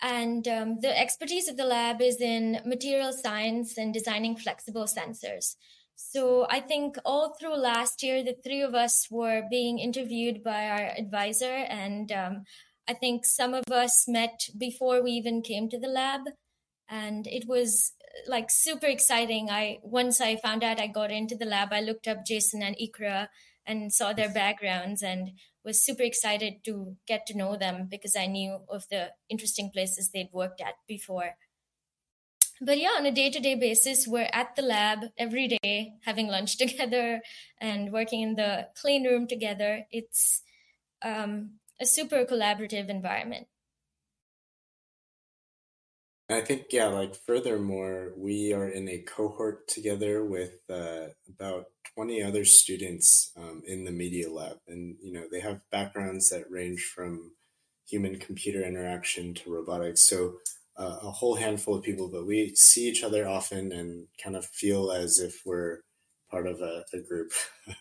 And 0.00 0.48
um, 0.48 0.80
the 0.80 0.98
expertise 0.98 1.48
of 1.48 1.58
the 1.58 1.66
lab 1.66 2.00
is 2.00 2.20
in 2.20 2.60
material 2.64 3.12
science 3.12 3.76
and 3.76 3.92
designing 3.92 4.36
flexible 4.36 4.84
sensors. 4.84 5.56
So 5.96 6.46
I 6.48 6.60
think 6.60 6.96
all 7.04 7.36
through 7.38 7.56
last 7.56 8.02
year, 8.02 8.24
the 8.24 8.36
three 8.42 8.62
of 8.62 8.74
us 8.74 9.08
were 9.10 9.42
being 9.50 9.78
interviewed 9.78 10.42
by 10.42 10.70
our 10.70 10.92
advisor. 10.96 11.52
And 11.68 12.10
um, 12.10 12.44
I 12.88 12.94
think 12.94 13.26
some 13.26 13.52
of 13.52 13.70
us 13.70 14.06
met 14.08 14.48
before 14.56 15.02
we 15.02 15.10
even 15.12 15.42
came 15.42 15.68
to 15.68 15.78
the 15.78 15.88
lab. 15.88 16.22
And 16.88 17.26
it 17.26 17.46
was 17.46 17.92
like 18.26 18.50
super 18.50 18.86
exciting. 18.86 19.50
I 19.50 19.78
once 19.82 20.22
I 20.22 20.36
found 20.36 20.64
out 20.64 20.80
I 20.80 20.86
got 20.86 21.10
into 21.12 21.36
the 21.36 21.44
lab, 21.44 21.68
I 21.70 21.82
looked 21.82 22.08
up 22.08 22.24
Jason 22.24 22.62
and 22.62 22.76
Ikra 22.76 23.28
and 23.66 23.92
saw 23.92 24.12
their 24.12 24.32
backgrounds 24.32 25.02
and 25.02 25.32
was 25.64 25.84
super 25.84 26.02
excited 26.02 26.64
to 26.64 26.96
get 27.06 27.26
to 27.26 27.36
know 27.36 27.56
them 27.56 27.86
because 27.90 28.16
I 28.16 28.26
knew 28.26 28.60
of 28.68 28.84
the 28.90 29.10
interesting 29.28 29.70
places 29.72 30.10
they'd 30.10 30.30
worked 30.32 30.60
at 30.60 30.74
before. 30.88 31.36
But 32.62 32.78
yeah, 32.78 32.90
on 32.98 33.06
a 33.06 33.12
day 33.12 33.30
to 33.30 33.40
day 33.40 33.54
basis, 33.54 34.06
we're 34.06 34.28
at 34.32 34.54
the 34.54 34.62
lab 34.62 35.06
every 35.16 35.48
day, 35.62 35.94
having 36.04 36.28
lunch 36.28 36.58
together 36.58 37.22
and 37.60 37.92
working 37.92 38.20
in 38.20 38.34
the 38.36 38.68
clean 38.80 39.04
room 39.04 39.26
together. 39.26 39.86
It's 39.90 40.42
um, 41.02 41.52
a 41.80 41.86
super 41.86 42.24
collaborative 42.24 42.88
environment. 42.88 43.46
I 46.28 46.42
think, 46.42 46.66
yeah, 46.70 46.86
like 46.86 47.16
furthermore, 47.16 48.12
we 48.16 48.52
are 48.52 48.68
in 48.68 48.88
a 48.88 48.98
cohort 48.98 49.66
together 49.66 50.24
with 50.24 50.58
uh, 50.70 51.08
about 51.28 51.66
20 51.94 52.22
other 52.22 52.44
students 52.44 53.32
um, 53.36 53.62
in 53.66 53.84
the 53.84 53.90
media 53.90 54.30
lab. 54.30 54.58
And, 54.68 54.96
you 55.02 55.12
know, 55.12 55.24
they 55.30 55.40
have 55.40 55.60
backgrounds 55.70 56.30
that 56.30 56.50
range 56.50 56.82
from 56.94 57.32
human 57.88 58.18
computer 58.18 58.62
interaction 58.64 59.34
to 59.34 59.52
robotics. 59.52 60.02
So 60.02 60.34
uh, 60.76 60.98
a 61.02 61.10
whole 61.10 61.34
handful 61.34 61.76
of 61.76 61.82
people, 61.82 62.08
but 62.08 62.26
we 62.26 62.54
see 62.54 62.88
each 62.88 63.02
other 63.02 63.28
often 63.28 63.72
and 63.72 64.06
kind 64.22 64.36
of 64.36 64.46
feel 64.46 64.92
as 64.92 65.18
if 65.18 65.42
we're 65.44 65.80
part 66.30 66.46
of 66.46 66.60
a, 66.60 66.84
a 66.92 67.00
group. 67.00 67.32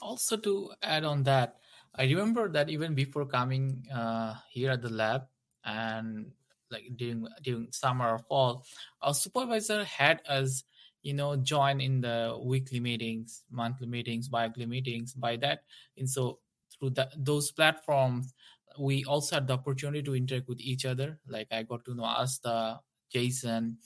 also, 0.00 0.36
to 0.36 0.70
add 0.82 1.04
on 1.04 1.24
that, 1.24 1.56
I 1.94 2.04
remember 2.04 2.48
that 2.50 2.70
even 2.70 2.94
before 2.94 3.26
coming 3.26 3.86
uh, 3.92 4.34
here 4.50 4.70
at 4.70 4.82
the 4.82 4.90
lab, 4.90 5.22
and 5.64 6.30
like 6.70 6.84
during 6.96 7.26
during 7.42 7.68
summer 7.72 8.12
or 8.12 8.18
fall 8.18 8.64
our 9.02 9.14
supervisor 9.14 9.84
had 9.84 10.20
us 10.28 10.64
you 11.02 11.14
know 11.14 11.36
join 11.36 11.80
in 11.80 12.00
the 12.00 12.38
weekly 12.42 12.80
meetings 12.80 13.44
monthly 13.50 13.86
meetings 13.86 14.28
bi-weekly 14.28 14.66
meetings 14.66 15.14
by 15.14 15.36
that. 15.36 15.64
And 15.96 16.08
so 16.08 16.40
through 16.78 16.94
those 17.16 17.50
platforms 17.52 18.34
we 18.78 19.04
also 19.04 19.36
had 19.36 19.46
the 19.46 19.54
opportunity 19.54 20.02
to 20.02 20.14
interact 20.14 20.48
with 20.48 20.60
each 20.60 20.84
other. 20.84 21.20
Like 21.26 21.48
i 21.52 21.62
got 21.62 21.84
to 21.86 21.94
know 21.94 22.04
asta 22.04 22.80
jason 23.10 23.78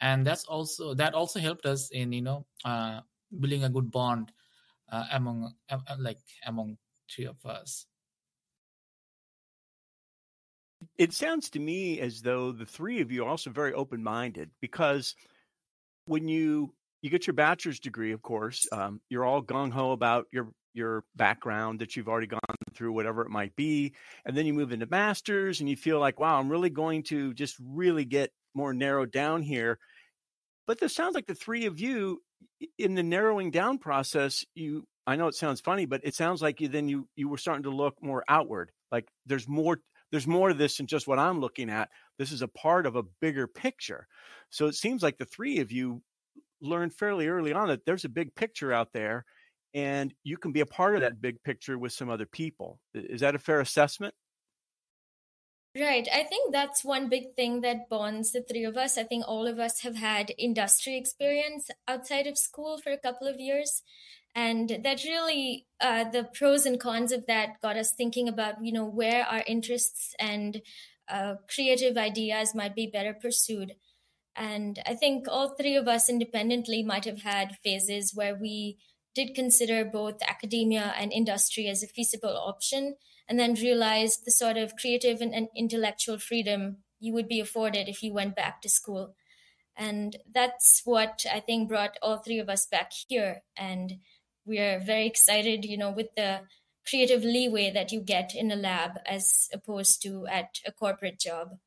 and 0.00 0.26
that's 0.26 0.44
also 0.44 0.94
that 0.94 1.14
also 1.14 1.38
helped 1.38 1.66
us 1.66 1.90
in 1.90 2.12
you 2.12 2.22
know 2.22 2.46
uh, 2.64 3.00
building 3.38 3.64
a 3.64 3.68
good 3.70 3.90
bond 3.90 4.32
uh, 4.90 5.06
among 5.12 5.54
uh, 5.70 5.78
like 5.98 6.20
among 6.46 6.78
three 7.10 7.26
of 7.26 7.44
us. 7.46 7.86
It 10.98 11.12
sounds 11.12 11.50
to 11.50 11.58
me 11.58 12.00
as 12.00 12.22
though 12.22 12.52
the 12.52 12.64
three 12.66 13.00
of 13.00 13.10
you 13.10 13.24
are 13.24 13.28
also 13.28 13.50
very 13.50 13.72
open-minded 13.72 14.50
because 14.60 15.14
when 16.06 16.28
you 16.28 16.72
you 17.02 17.10
get 17.10 17.26
your 17.26 17.34
bachelor's 17.34 17.80
degree 17.80 18.12
of 18.12 18.22
course 18.22 18.66
um, 18.72 19.00
you're 19.08 19.24
all 19.24 19.42
gung-ho 19.42 19.92
about 19.92 20.26
your 20.32 20.48
your 20.72 21.02
background 21.16 21.80
that 21.80 21.96
you've 21.96 22.08
already 22.08 22.28
gone 22.28 22.40
through 22.74 22.92
whatever 22.92 23.22
it 23.22 23.30
might 23.30 23.56
be 23.56 23.92
and 24.24 24.36
then 24.36 24.46
you 24.46 24.54
move 24.54 24.70
into 24.70 24.86
masters 24.86 25.60
and 25.60 25.68
you 25.68 25.76
feel 25.76 25.98
like 25.98 26.20
wow 26.20 26.38
i'm 26.38 26.48
really 26.48 26.70
going 26.70 27.02
to 27.02 27.34
just 27.34 27.56
really 27.60 28.04
get 28.04 28.30
more 28.54 28.72
narrowed 28.72 29.12
down 29.12 29.42
here. 29.42 29.78
But 30.66 30.78
this 30.78 30.94
sounds 30.94 31.14
like 31.14 31.26
the 31.26 31.34
three 31.34 31.66
of 31.66 31.80
you 31.80 32.22
in 32.78 32.94
the 32.94 33.02
narrowing 33.02 33.50
down 33.50 33.76
process 33.76 34.44
you 34.54 34.84
i 35.06 35.14
know 35.14 35.26
it 35.26 35.34
sounds 35.34 35.60
funny 35.60 35.84
but 35.84 36.00
it 36.04 36.14
sounds 36.14 36.40
like 36.40 36.60
you 36.60 36.68
then 36.68 36.88
you 36.88 37.06
you 37.14 37.28
were 37.28 37.36
starting 37.36 37.64
to 37.64 37.70
look 37.70 38.02
more 38.02 38.24
outward 38.28 38.70
like 38.90 39.06
there's 39.26 39.46
more 39.46 39.78
there's 40.10 40.26
more 40.26 40.48
to 40.48 40.54
this 40.54 40.76
than 40.76 40.86
just 40.86 41.06
what 41.06 41.18
i'm 41.18 41.40
looking 41.40 41.70
at 41.70 41.90
this 42.18 42.32
is 42.32 42.42
a 42.42 42.48
part 42.48 42.86
of 42.86 42.96
a 42.96 43.02
bigger 43.20 43.46
picture 43.46 44.06
so 44.50 44.66
it 44.66 44.74
seems 44.74 45.02
like 45.02 45.18
the 45.18 45.24
three 45.24 45.58
of 45.60 45.72
you 45.72 46.02
learned 46.60 46.94
fairly 46.94 47.28
early 47.28 47.52
on 47.52 47.68
that 47.68 47.84
there's 47.86 48.04
a 48.04 48.08
big 48.08 48.34
picture 48.34 48.72
out 48.72 48.92
there 48.92 49.24
and 49.72 50.14
you 50.24 50.36
can 50.36 50.52
be 50.52 50.60
a 50.60 50.66
part 50.66 50.94
of 50.94 51.00
that 51.00 51.20
big 51.20 51.42
picture 51.42 51.78
with 51.78 51.92
some 51.92 52.10
other 52.10 52.26
people 52.26 52.80
is 52.94 53.20
that 53.20 53.34
a 53.34 53.38
fair 53.38 53.60
assessment 53.60 54.14
Right. 55.78 56.08
I 56.12 56.24
think 56.24 56.52
that's 56.52 56.84
one 56.84 57.08
big 57.08 57.36
thing 57.36 57.60
that 57.60 57.88
bonds 57.88 58.32
the 58.32 58.42
three 58.42 58.64
of 58.64 58.76
us. 58.76 58.98
I 58.98 59.04
think 59.04 59.24
all 59.28 59.46
of 59.46 59.60
us 59.60 59.80
have 59.82 59.94
had 59.94 60.32
industry 60.36 60.96
experience 60.96 61.70
outside 61.86 62.26
of 62.26 62.36
school 62.36 62.78
for 62.78 62.90
a 62.90 62.98
couple 62.98 63.28
of 63.28 63.38
years. 63.38 63.82
And 64.34 64.78
that 64.84 65.04
really, 65.04 65.66
uh, 65.80 66.04
the 66.04 66.24
pros 66.24 66.64
and 66.64 66.78
cons 66.78 67.10
of 67.10 67.26
that 67.26 67.60
got 67.60 67.76
us 67.76 67.92
thinking 67.92 68.28
about, 68.28 68.64
you 68.64 68.72
know, 68.72 68.84
where 68.84 69.24
our 69.24 69.42
interests 69.46 70.14
and 70.18 70.62
uh, 71.08 71.34
creative 71.52 71.96
ideas 71.96 72.54
might 72.54 72.74
be 72.74 72.86
better 72.86 73.12
pursued. 73.12 73.74
And 74.36 74.80
I 74.86 74.94
think 74.94 75.26
all 75.28 75.56
three 75.56 75.74
of 75.74 75.88
us 75.88 76.08
independently 76.08 76.82
might 76.82 77.04
have 77.04 77.22
had 77.22 77.58
phases 77.64 78.12
where 78.14 78.36
we 78.36 78.78
did 79.14 79.34
consider 79.34 79.84
both 79.84 80.22
academia 80.26 80.94
and 80.96 81.12
industry 81.12 81.66
as 81.66 81.82
a 81.82 81.88
feasible 81.88 82.36
option 82.36 82.94
and 83.28 83.38
then 83.38 83.54
realized 83.54 84.24
the 84.24 84.30
sort 84.30 84.56
of 84.56 84.76
creative 84.76 85.20
and, 85.20 85.34
and 85.34 85.48
intellectual 85.56 86.18
freedom 86.18 86.78
you 87.00 87.12
would 87.12 87.28
be 87.28 87.40
afforded 87.40 87.88
if 87.88 88.02
you 88.02 88.12
went 88.12 88.36
back 88.36 88.62
to 88.62 88.68
school. 88.68 89.14
And 89.76 90.16
that's 90.32 90.82
what 90.84 91.24
I 91.32 91.40
think 91.40 91.68
brought 91.68 91.96
all 92.02 92.18
three 92.18 92.38
of 92.38 92.48
us 92.48 92.66
back 92.66 92.92
here. 93.08 93.42
And 93.56 93.94
we 94.44 94.58
are 94.58 94.80
very 94.80 95.06
excited, 95.06 95.64
you 95.64 95.76
know, 95.76 95.90
with 95.90 96.14
the 96.16 96.40
creative 96.88 97.22
leeway 97.22 97.70
that 97.70 97.92
you 97.92 98.00
get 98.00 98.34
in 98.34 98.50
a 98.50 98.56
lab 98.56 98.98
as 99.06 99.48
opposed 99.52 100.02
to 100.02 100.26
at 100.26 100.58
a 100.66 100.72
corporate 100.72 101.20
job. 101.20 101.58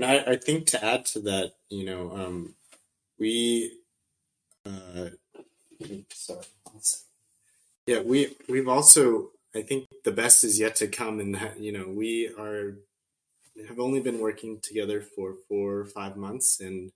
I, 0.00 0.32
I 0.32 0.36
think 0.36 0.66
to 0.68 0.84
add 0.84 1.04
to 1.06 1.20
that, 1.20 1.52
you 1.68 1.84
know, 1.84 2.10
um, 2.12 2.54
we, 3.18 3.78
uh, 4.66 5.10
sorry, 6.12 6.44
yeah, 7.86 8.00
we 8.00 8.36
we've 8.48 8.68
also 8.68 9.30
I 9.54 9.62
think 9.62 9.88
the 10.04 10.12
best 10.12 10.44
is 10.44 10.58
yet 10.58 10.76
to 10.76 10.88
come 10.88 11.20
in 11.20 11.32
that 11.32 11.60
you 11.60 11.72
know 11.72 11.88
we 11.88 12.28
are 12.38 12.78
have 13.68 13.80
only 13.80 14.00
been 14.00 14.20
working 14.20 14.60
together 14.60 15.00
for 15.00 15.34
four 15.48 15.78
or 15.78 15.84
five 15.84 16.16
months 16.16 16.60
and 16.60 16.90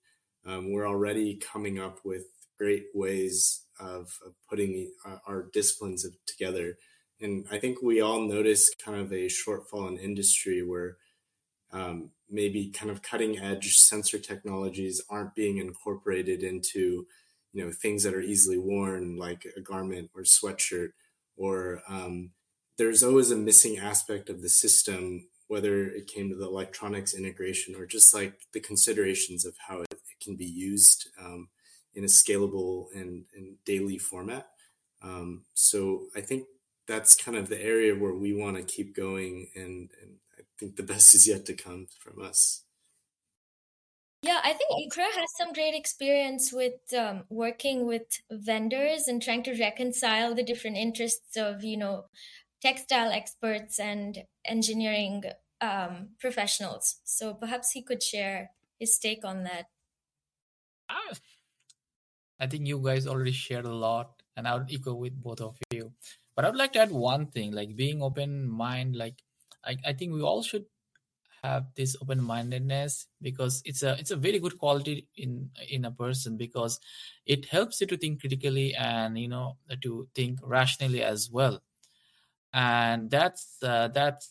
um, 0.46 0.72
we're 0.72 0.88
already 0.88 1.34
coming 1.34 1.78
up 1.78 1.98
with 2.04 2.26
great 2.58 2.86
ways 2.94 3.64
of, 3.78 4.18
of 4.24 4.34
putting 4.48 4.90
our, 5.26 5.48
disciplines 5.52 6.06
together. 6.26 6.76
And 7.20 7.46
I 7.50 7.58
think 7.58 7.82
we 7.82 8.00
all 8.00 8.20
notice 8.20 8.70
kind 8.74 9.00
of 9.00 9.12
a 9.12 9.26
shortfall 9.26 9.88
in 9.88 9.98
industry 9.98 10.62
where 10.62 10.96
um, 11.72 12.10
maybe 12.30 12.68
kind 12.68 12.90
of 12.90 13.02
cutting 13.02 13.38
edge 13.38 13.76
sensor 13.76 14.18
technologies 14.18 15.02
aren't 15.08 15.34
being 15.34 15.58
incorporated 15.58 16.42
into 16.42 17.06
you 17.52 17.64
know 17.64 17.72
things 17.72 18.02
that 18.02 18.14
are 18.14 18.20
easily 18.20 18.58
worn 18.58 19.16
like 19.16 19.46
a 19.56 19.60
garment 19.60 20.10
or 20.14 20.22
sweatshirt 20.22 20.90
or 21.36 21.82
um, 21.88 22.30
there's 22.78 23.02
always 23.02 23.30
a 23.30 23.36
missing 23.36 23.78
aspect 23.78 24.28
of 24.28 24.42
the 24.42 24.48
system 24.48 25.26
whether 25.48 25.86
it 25.86 26.08
came 26.08 26.28
to 26.28 26.36
the 26.36 26.46
electronics 26.46 27.14
integration 27.14 27.74
or 27.76 27.86
just 27.86 28.12
like 28.12 28.34
the 28.52 28.60
considerations 28.60 29.44
of 29.44 29.54
how 29.68 29.80
it, 29.80 29.88
it 29.90 30.22
can 30.22 30.36
be 30.36 30.44
used 30.44 31.08
um, 31.20 31.48
in 31.96 32.04
a 32.04 32.06
scalable 32.06 32.86
and, 32.94 33.24
and 33.34 33.56
daily 33.64 33.98
format 33.98 34.48
um, 35.02 35.44
so 35.54 36.04
i 36.14 36.20
think 36.20 36.44
that's 36.86 37.16
kind 37.16 37.36
of 37.36 37.48
the 37.48 37.60
area 37.60 37.94
where 37.94 38.14
we 38.14 38.32
want 38.32 38.56
to 38.56 38.62
keep 38.62 38.94
going 38.94 39.48
and, 39.56 39.90
and 40.00 40.12
i 40.38 40.42
think 40.58 40.76
the 40.76 40.82
best 40.92 41.14
is 41.14 41.26
yet 41.26 41.44
to 41.44 41.54
come 41.54 41.88
from 41.98 42.22
us 42.22 42.62
yeah, 44.22 44.40
I 44.42 44.54
think 44.54 44.92
Ikra 44.92 45.04
has 45.04 45.36
some 45.38 45.52
great 45.52 45.74
experience 45.74 46.52
with 46.52 46.80
um, 46.98 47.24
working 47.28 47.86
with 47.86 48.20
vendors 48.28 49.06
and 49.06 49.22
trying 49.22 49.44
to 49.44 49.56
reconcile 49.56 50.34
the 50.34 50.42
different 50.42 50.78
interests 50.78 51.36
of, 51.36 51.62
you 51.62 51.76
know, 51.76 52.06
textile 52.60 53.12
experts 53.12 53.78
and 53.78 54.24
engineering 54.44 55.22
um, 55.60 56.08
professionals. 56.18 56.96
So 57.04 57.34
perhaps 57.34 57.70
he 57.70 57.82
could 57.82 58.02
share 58.02 58.50
his 58.80 58.98
take 58.98 59.24
on 59.24 59.44
that. 59.44 59.66
I 62.40 62.46
think 62.46 62.66
you 62.66 62.78
guys 62.82 63.06
already 63.06 63.32
shared 63.32 63.64
a 63.64 63.74
lot, 63.74 64.22
and 64.36 64.46
I 64.48 64.56
would 64.56 64.72
echo 64.72 64.94
with 64.94 65.20
both 65.22 65.40
of 65.40 65.56
you. 65.70 65.92
But 66.34 66.44
I 66.44 66.48
would 66.50 66.58
like 66.58 66.72
to 66.74 66.80
add 66.80 66.90
one 66.90 67.26
thing, 67.28 67.52
like 67.52 67.76
being 67.76 68.02
open 68.02 68.48
mind. 68.48 68.96
Like 68.96 69.22
I, 69.64 69.76
I 69.86 69.92
think 69.94 70.12
we 70.12 70.22
all 70.22 70.42
should 70.42 70.66
have 71.42 71.66
this 71.76 71.96
open 72.02 72.22
mindedness 72.22 73.06
because 73.22 73.62
it's 73.64 73.82
a 73.82 73.96
it's 73.98 74.10
a 74.10 74.16
very 74.16 74.38
good 74.38 74.58
quality 74.58 75.06
in 75.16 75.50
in 75.70 75.84
a 75.84 75.90
person 75.90 76.36
because 76.36 76.80
it 77.26 77.46
helps 77.46 77.80
you 77.80 77.86
to 77.86 77.96
think 77.96 78.20
critically 78.20 78.74
and 78.74 79.18
you 79.18 79.28
know 79.28 79.56
to 79.82 80.08
think 80.14 80.38
rationally 80.42 81.02
as 81.02 81.30
well 81.30 81.62
and 82.52 83.10
that's 83.10 83.58
uh, 83.62 83.88
that's 83.88 84.30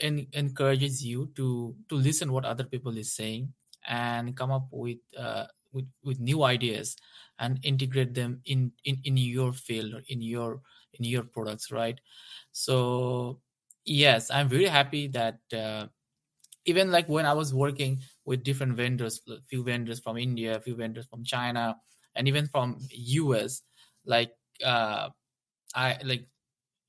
en- 0.00 0.26
encourages 0.32 1.04
you 1.04 1.30
to 1.36 1.74
to 1.88 1.94
listen 1.96 2.32
what 2.32 2.44
other 2.44 2.64
people 2.64 2.96
is 2.98 3.12
saying 3.12 3.52
and 3.86 4.36
come 4.36 4.50
up 4.52 4.68
with 4.70 4.98
uh, 5.18 5.46
with 5.74 5.88
with 6.04 6.20
new 6.20 6.42
ideas 6.44 6.96
and 7.38 7.60
integrate 7.64 8.14
them 8.14 8.40
in 8.46 8.72
in 8.84 9.00
in 9.04 9.16
your 9.16 9.52
field 9.52 9.94
or 9.94 10.02
in 10.08 10.22
your 10.22 10.62
in 10.94 11.04
your 11.04 11.24
products 11.24 11.70
right 11.72 12.00
so 12.52 13.40
yes 13.84 14.30
i'm 14.30 14.48
very 14.48 14.66
happy 14.66 15.08
that 15.08 15.40
uh, 15.52 15.86
even 16.66 16.90
like 16.90 17.08
when 17.08 17.26
I 17.26 17.32
was 17.32 17.52
working 17.52 18.02
with 18.24 18.42
different 18.44 18.76
vendors, 18.76 19.20
a 19.28 19.40
few 19.42 19.62
vendors 19.62 20.00
from 20.00 20.16
India, 20.16 20.56
a 20.56 20.60
few 20.60 20.74
vendors 20.74 21.06
from 21.06 21.24
China, 21.24 21.76
and 22.14 22.26
even 22.28 22.46
from 22.48 22.78
US, 22.90 23.62
like 24.06 24.32
uh, 24.64 25.10
I 25.74 25.98
like 26.04 26.28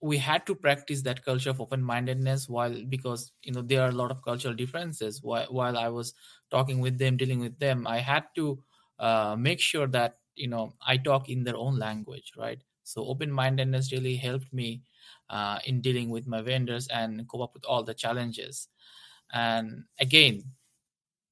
we 0.01 0.17
had 0.17 0.45
to 0.47 0.55
practice 0.55 1.01
that 1.03 1.25
culture 1.25 1.49
of 1.49 1.61
open-mindedness 1.61 2.49
while 2.49 2.83
because 2.89 3.31
you 3.43 3.53
know 3.53 3.61
there 3.61 3.81
are 3.83 3.89
a 3.89 3.93
lot 3.93 4.11
of 4.11 4.23
cultural 4.23 4.53
differences. 4.53 5.23
While 5.23 5.47
while 5.47 5.77
I 5.77 5.89
was 5.89 6.13
talking 6.51 6.79
with 6.79 6.97
them, 6.99 7.17
dealing 7.17 7.39
with 7.39 7.59
them, 7.59 7.87
I 7.87 7.99
had 7.99 8.25
to 8.35 8.63
uh, 8.99 9.36
make 9.38 9.60
sure 9.60 9.88
that 9.88 10.19
you 10.36 10.47
know 10.47 10.73
I 10.86 10.97
talk 10.97 11.29
in 11.29 11.43
their 11.43 11.58
own 11.58 11.77
language, 11.79 12.34
right? 12.38 12.62
So 12.84 13.05
open-mindedness 13.05 13.91
really 13.91 14.15
helped 14.15 14.53
me 14.53 14.84
uh, 15.29 15.60
in 15.65 15.81
dealing 15.81 16.10
with 16.10 16.27
my 16.27 16.41
vendors 16.41 16.88
and 16.88 17.27
cope 17.27 17.41
up 17.41 17.53
with 17.53 17.65
all 17.65 17.84
the 17.84 17.93
challenges. 17.95 18.69
And 19.34 19.86
again 19.99 20.43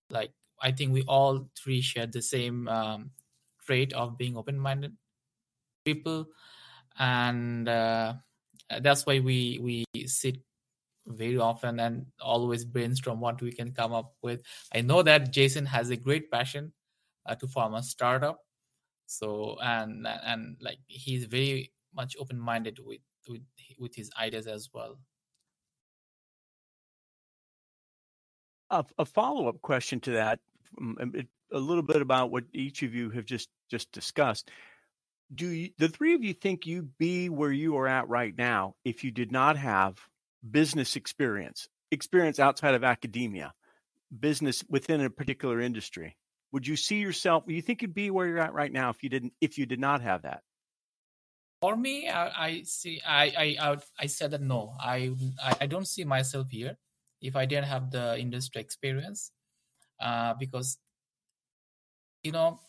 like 0.10 0.32
i 0.62 0.72
think 0.72 0.92
we 0.92 1.04
all 1.04 1.50
three 1.58 1.82
share 1.82 2.08
the 2.08 2.22
same 2.22 2.68
um, 2.68 3.12
trait 3.66 3.94
of 3.94 4.18
being 4.18 4.38
open-minded 4.38 4.96
people. 5.86 6.28
And 7.00 7.68
uh, 7.68 8.16
that's 8.82 9.06
why 9.06 9.20
we 9.20 9.60
we 9.62 9.86
sit 10.08 10.38
very 11.08 11.38
often 11.38 11.80
and 11.80 12.06
always 12.22 12.66
brainstorm 12.66 13.20
what 13.20 13.42
we 13.42 13.52
can 13.52 13.74
come 13.74 13.94
up 13.94 14.14
with. 14.22 14.42
I 14.74 14.82
know 14.82 15.04
that 15.04 15.32
jason 15.34 15.66
has 15.68 15.90
a 15.90 15.98
great 15.98 16.32
passion 16.32 16.74
uh, 17.26 17.36
to 17.36 17.48
form 17.48 17.74
a 17.74 17.84
startup 17.84 18.40
so 19.06 19.58
and 19.62 20.08
and 20.08 20.58
like 20.62 20.80
he's 20.88 21.26
very 21.26 21.72
much 21.94 22.16
open-minded 22.20 22.80
with 22.84 23.02
with 23.28 23.42
with 23.80 23.96
his 23.96 24.10
ideas 24.20 24.48
as 24.48 24.70
well 24.74 24.98
A, 28.70 28.86
a 28.98 29.06
follow 29.06 29.48
up 29.48 29.62
question 29.62 30.00
to 30.02 30.12
that, 30.12 30.40
um, 30.80 30.98
a 31.52 31.60
little 31.60 31.84
bit 31.84 32.02
about 32.02 32.32
what 32.32 32.46
each 32.54 32.82
of 32.82 32.94
you 32.96 33.12
have 33.12 33.26
just 33.26 33.50
just 33.70 33.92
discussed. 33.92 34.50
Do 35.34 35.48
you, 35.48 35.70
the 35.78 35.90
three 35.90 36.16
of 36.16 36.24
you 36.24 36.34
think 36.34 36.66
you'd 36.66 36.98
be 36.98 37.30
where 37.30 37.52
you 37.52 37.78
are 37.78 37.88
at 37.88 38.08
right 38.10 38.36
now 38.38 38.76
if 38.84 39.04
you 39.04 39.12
did 39.12 39.32
not 39.32 39.58
have 39.58 39.98
business 40.50 40.96
experience, 40.96 41.68
experience 41.92 42.40
outside 42.40 42.76
of 42.76 42.84
academia? 42.84 43.54
business 44.20 44.64
within 44.70 45.02
a 45.02 45.10
particular 45.10 45.60
industry? 45.60 46.18
Would 46.54 46.68
you 46.68 46.78
see 46.78 47.02
yourself? 47.02 47.46
You 47.48 47.64
think 47.64 47.82
you'd 47.82 47.96
be 47.96 48.12
where 48.12 48.28
you're 48.28 48.40
at 48.40 48.54
right 48.54 48.72
now 48.72 48.92
if 48.92 49.02
you 49.02 49.10
didn't 49.10 49.34
if 49.42 49.58
you 49.58 49.66
did 49.66 49.80
not 49.80 50.02
have 50.02 50.22
that? 50.22 50.42
For 51.62 51.76
me, 51.76 52.08
I, 52.08 52.46
I 52.46 52.62
see. 52.64 53.02
I 53.02 53.34
I 53.34 53.48
I, 53.72 53.78
I 54.00 54.06
said 54.06 54.32
that 54.32 54.42
no. 54.42 54.76
I 54.80 55.16
I 55.60 55.66
don't 55.66 55.88
see 55.88 56.04
myself 56.04 56.52
here 56.52 56.78
if 57.22 57.36
I 57.36 57.46
didn't 57.46 57.66
have 57.66 57.90
the 57.90 58.20
industry 58.20 58.62
experience, 58.62 59.32
uh, 60.00 60.36
because 60.38 60.78
you 62.22 62.32
know 62.32 62.60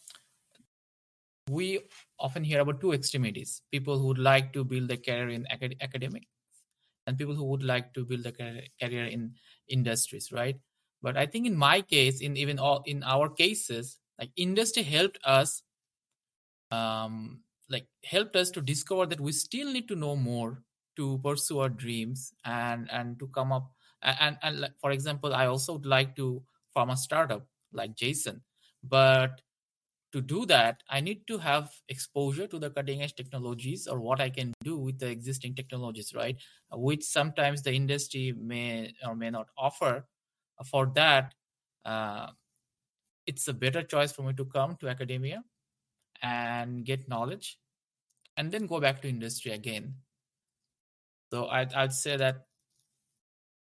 we 1.51 1.81
often 2.19 2.43
hear 2.43 2.61
about 2.61 2.81
two 2.81 2.93
extremities: 2.93 3.61
people 3.71 3.99
who 3.99 4.07
would 4.07 4.19
like 4.19 4.55
to 4.55 4.65
build 4.65 4.91
a 4.91 4.97
career 4.97 5.29
in 5.29 5.45
acad- 5.51 5.77
academic, 5.83 6.25
and 7.07 7.19
people 7.19 7.35
who 7.35 7.45
would 7.53 7.63
like 7.63 7.93
to 7.93 8.07
build 8.07 8.25
a 8.25 8.33
career 8.33 9.05
in 9.05 9.35
industries, 9.69 10.33
right? 10.33 10.57
But 11.05 11.17
I 11.19 11.27
think 11.27 11.47
in 11.47 11.57
my 11.57 11.83
case, 11.83 12.23
in 12.23 12.37
even 12.39 12.59
all 12.59 12.83
in 12.87 13.05
our 13.05 13.29
cases, 13.31 13.99
like 14.19 14.33
industry 14.37 14.85
helped 14.85 15.21
us, 15.25 15.63
um, 16.71 17.41
like 17.71 17.87
helped 18.05 18.37
us 18.37 18.51
to 18.51 18.61
discover 18.61 19.07
that 19.07 19.21
we 19.21 19.33
still 19.33 19.73
need 19.73 19.89
to 19.89 19.97
know 19.97 20.17
more 20.17 20.63
to 20.97 21.19
pursue 21.25 21.59
our 21.61 21.69
dreams 21.69 22.33
and 22.45 22.89
and 22.93 23.19
to 23.19 23.27
come 23.29 23.53
up 23.53 23.71
and 24.03 24.39
and, 24.43 24.61
like, 24.61 24.73
for 24.81 24.91
example, 24.91 25.35
I 25.35 25.47
also 25.47 25.75
would 25.75 25.87
like 25.87 26.15
to 26.17 26.43
form 26.75 26.91
a 26.91 26.97
startup 26.97 27.47
like 27.73 27.97
Jason, 27.97 28.43
but 28.83 29.41
to 30.13 30.21
do 30.23 30.47
that, 30.47 30.83
I 30.91 31.01
need 31.01 31.27
to 31.29 31.39
have 31.39 31.73
exposure 31.89 32.47
to 32.49 32.59
the 32.59 32.71
cutting 32.71 33.03
edge 33.03 33.15
technologies 33.15 33.89
or 33.89 34.01
what 34.01 34.21
I 34.21 34.31
can 34.31 34.55
do 34.65 34.79
with 34.79 34.99
the 35.01 35.09
existing 35.09 35.55
technologies, 35.57 36.15
right? 36.15 36.37
Which 36.73 37.05
sometimes 37.05 37.63
the 37.63 37.75
industry 37.75 38.33
may 38.39 38.95
or 39.07 39.17
may 39.17 39.31
not 39.31 39.49
offer 39.59 40.07
for 40.63 40.87
that, 40.95 41.35
uh, 41.85 42.29
it's 43.27 43.49
a 43.49 43.55
better 43.55 43.83
choice 43.83 44.13
for 44.13 44.23
me 44.23 44.33
to 44.35 44.45
come 44.45 44.77
to 44.81 44.89
academia 44.89 45.43
and 46.23 46.85
get 46.85 47.09
knowledge 47.09 47.59
and 48.37 48.51
then 48.53 48.67
go 48.67 48.81
back 48.81 49.03
to 49.03 49.09
industry 49.09 49.53
again. 49.53 49.95
So 51.33 51.47
I'd, 51.49 51.73
I'd 51.75 51.93
say 51.93 52.17
that 52.17 52.47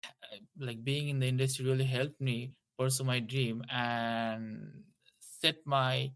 uh, 0.04 0.36
like 0.58 0.84
being 0.84 1.08
in 1.08 1.18
the 1.18 1.26
industry 1.26 1.64
really 1.64 1.84
helped 1.84 2.20
me 2.20 2.52
pursue 2.78 3.04
my 3.04 3.20
dream 3.20 3.64
and 3.70 4.84
set 5.20 5.56
my 5.64 6.12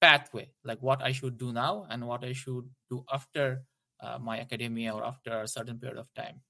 pathway, 0.00 0.50
like 0.64 0.80
what 0.82 1.02
I 1.02 1.12
should 1.12 1.38
do 1.38 1.52
now 1.52 1.86
and 1.88 2.06
what 2.06 2.24
I 2.24 2.32
should 2.32 2.68
do 2.90 3.04
after 3.12 3.64
uh, 4.00 4.18
my 4.18 4.40
academia 4.40 4.94
or 4.94 5.04
after 5.04 5.42
a 5.42 5.48
certain 5.48 5.78
period 5.78 5.98
of 5.98 6.12
time. 6.14 6.42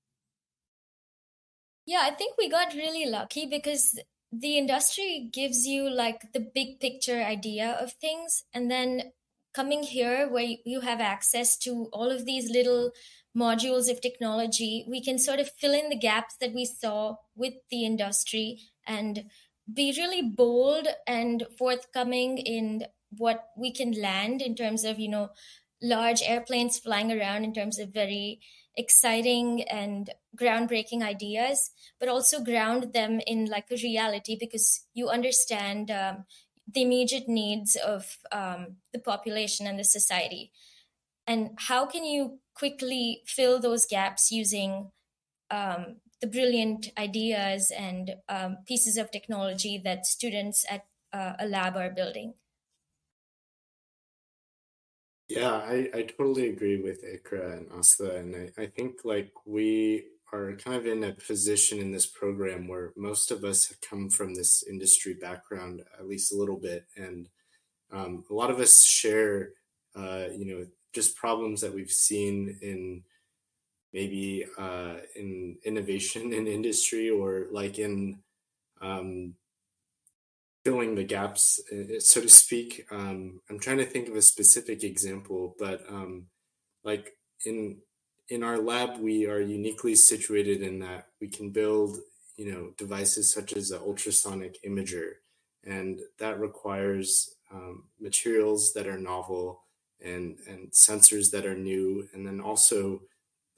Yeah, 1.86 2.00
I 2.02 2.10
think 2.10 2.36
we 2.36 2.48
got 2.48 2.74
really 2.74 3.06
lucky 3.06 3.46
because 3.46 3.98
the 4.32 4.58
industry 4.58 5.30
gives 5.32 5.66
you 5.66 5.88
like 5.88 6.32
the 6.32 6.40
big 6.40 6.80
picture 6.80 7.22
idea 7.22 7.70
of 7.80 7.92
things. 7.92 8.42
And 8.52 8.70
then 8.70 9.12
coming 9.54 9.84
here 9.84 10.28
where 10.28 10.56
you 10.64 10.80
have 10.80 11.00
access 11.00 11.56
to 11.58 11.88
all 11.92 12.10
of 12.10 12.24
these 12.24 12.50
little 12.50 12.90
modules 13.36 13.90
of 13.90 14.00
technology, 14.00 14.84
we 14.88 15.02
can 15.02 15.18
sort 15.18 15.38
of 15.38 15.50
fill 15.50 15.74
in 15.74 15.88
the 15.88 15.98
gaps 15.98 16.36
that 16.40 16.52
we 16.52 16.64
saw 16.64 17.16
with 17.36 17.54
the 17.70 17.84
industry 17.84 18.58
and 18.86 19.30
be 19.72 19.94
really 19.96 20.22
bold 20.22 20.88
and 21.06 21.46
forthcoming 21.56 22.38
in 22.38 22.86
what 23.10 23.46
we 23.56 23.72
can 23.72 23.92
land 23.92 24.42
in 24.42 24.54
terms 24.54 24.84
of, 24.84 24.98
you 24.98 25.08
know, 25.08 25.30
large 25.82 26.22
airplanes 26.22 26.78
flying 26.78 27.12
around 27.12 27.44
in 27.44 27.52
terms 27.52 27.78
of 27.78 27.90
very 27.92 28.40
exciting 28.76 29.62
and 29.62 30.10
groundbreaking 30.36 31.02
ideas, 31.02 31.70
but 31.98 32.08
also 32.08 32.42
ground 32.42 32.92
them 32.92 33.20
in 33.26 33.46
like 33.46 33.66
a 33.70 33.76
reality 33.82 34.36
because 34.38 34.86
you 34.94 35.08
understand 35.08 35.90
um, 35.90 36.24
the 36.72 36.82
immediate 36.82 37.28
needs 37.28 37.76
of 37.76 38.18
um, 38.32 38.76
the 38.92 38.98
population 38.98 39.66
and 39.66 39.78
the 39.78 39.84
society. 39.84 40.52
And 41.26 41.50
how 41.56 41.86
can 41.86 42.04
you 42.04 42.38
quickly 42.54 43.22
fill 43.26 43.58
those 43.60 43.86
gaps 43.86 44.30
using 44.30 44.90
um, 45.50 45.96
the 46.20 46.26
brilliant 46.26 46.88
ideas 46.98 47.72
and 47.76 48.16
um, 48.28 48.58
pieces 48.66 48.96
of 48.96 49.10
technology 49.10 49.78
that 49.84 50.06
students 50.06 50.64
at 50.70 50.86
uh, 51.12 51.32
a 51.38 51.46
lab 51.46 51.76
are 51.76 51.90
building? 51.90 52.34
Yeah, 55.28 55.54
I, 55.54 55.88
I 55.92 56.02
totally 56.02 56.48
agree 56.50 56.80
with 56.80 57.04
Ikra 57.04 57.58
and 57.58 57.72
Asta. 57.72 58.16
And 58.16 58.36
I, 58.36 58.62
I 58.62 58.66
think 58.66 59.00
like 59.04 59.32
we 59.44 60.04
are 60.32 60.52
kind 60.54 60.76
of 60.76 60.86
in 60.86 61.02
a 61.04 61.12
position 61.12 61.78
in 61.78 61.90
this 61.90 62.06
program 62.06 62.68
where 62.68 62.92
most 62.96 63.30
of 63.30 63.44
us 63.44 63.66
have 63.68 63.80
come 63.80 64.08
from 64.08 64.34
this 64.34 64.64
industry 64.68 65.14
background, 65.14 65.82
at 65.98 66.06
least 66.06 66.32
a 66.32 66.36
little 66.36 66.56
bit. 66.56 66.86
And 66.96 67.28
um, 67.92 68.24
a 68.30 68.34
lot 68.34 68.50
of 68.50 68.60
us 68.60 68.84
share, 68.84 69.50
uh, 69.96 70.26
you 70.36 70.44
know, 70.44 70.66
just 70.92 71.16
problems 71.16 71.60
that 71.60 71.74
we've 71.74 71.90
seen 71.90 72.58
in 72.62 73.02
maybe 73.92 74.46
uh, 74.58 74.96
in 75.16 75.56
innovation 75.64 76.32
in 76.38 76.46
industry 76.46 77.10
or 77.10 77.46
like 77.50 77.78
in 77.78 78.18
um, 78.80 79.34
filling 80.66 80.96
the 80.96 81.04
gaps, 81.04 81.60
uh, 81.72 82.00
so 82.00 82.20
to 82.20 82.28
speak. 82.28 82.88
Um, 82.90 83.40
I'm 83.48 83.60
trying 83.60 83.78
to 83.78 83.84
think 83.84 84.08
of 84.08 84.16
a 84.16 84.20
specific 84.20 84.82
example, 84.82 85.54
but 85.60 85.80
um, 85.88 86.26
like 86.82 87.12
in 87.44 87.76
in 88.28 88.42
our 88.42 88.58
lab, 88.58 88.98
we 88.98 89.28
are 89.28 89.40
uniquely 89.40 89.94
situated 89.94 90.62
in 90.62 90.80
that 90.80 91.06
we 91.20 91.28
can 91.28 91.50
build, 91.50 91.98
you 92.36 92.50
know, 92.50 92.72
devices 92.76 93.32
such 93.32 93.52
as 93.52 93.70
an 93.70 93.78
ultrasonic 93.78 94.58
imager, 94.64 95.10
and 95.62 96.00
that 96.18 96.40
requires 96.40 97.36
um, 97.52 97.84
materials 98.00 98.72
that 98.74 98.88
are 98.88 98.98
novel 98.98 99.62
and 100.04 100.36
and 100.48 100.72
sensors 100.72 101.30
that 101.30 101.46
are 101.46 101.60
new, 101.72 102.08
and 102.12 102.26
then 102.26 102.40
also 102.40 103.02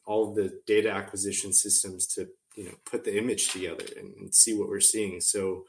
all 0.04 0.34
the 0.34 0.60
data 0.66 0.90
acquisition 0.90 1.54
systems 1.54 2.06
to 2.06 2.28
you 2.54 2.64
know 2.66 2.74
put 2.84 3.04
the 3.04 3.16
image 3.16 3.48
together 3.48 3.86
and, 3.96 4.14
and 4.16 4.34
see 4.34 4.52
what 4.52 4.68
we're 4.68 4.90
seeing. 4.94 5.22
So 5.22 5.64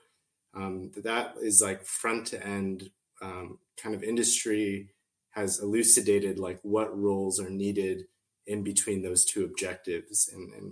um, 0.53 0.91
that 0.97 1.35
is 1.41 1.61
like 1.61 1.83
front 1.83 2.33
end 2.33 2.91
um, 3.21 3.59
kind 3.81 3.95
of 3.95 4.03
industry 4.03 4.89
has 5.31 5.59
elucidated 5.59 6.39
like 6.39 6.59
what 6.63 6.97
roles 6.97 7.39
are 7.39 7.49
needed 7.49 8.05
in 8.47 8.63
between 8.63 9.01
those 9.01 9.25
two 9.25 9.45
objectives. 9.45 10.29
And 10.33 10.53
and 10.53 10.71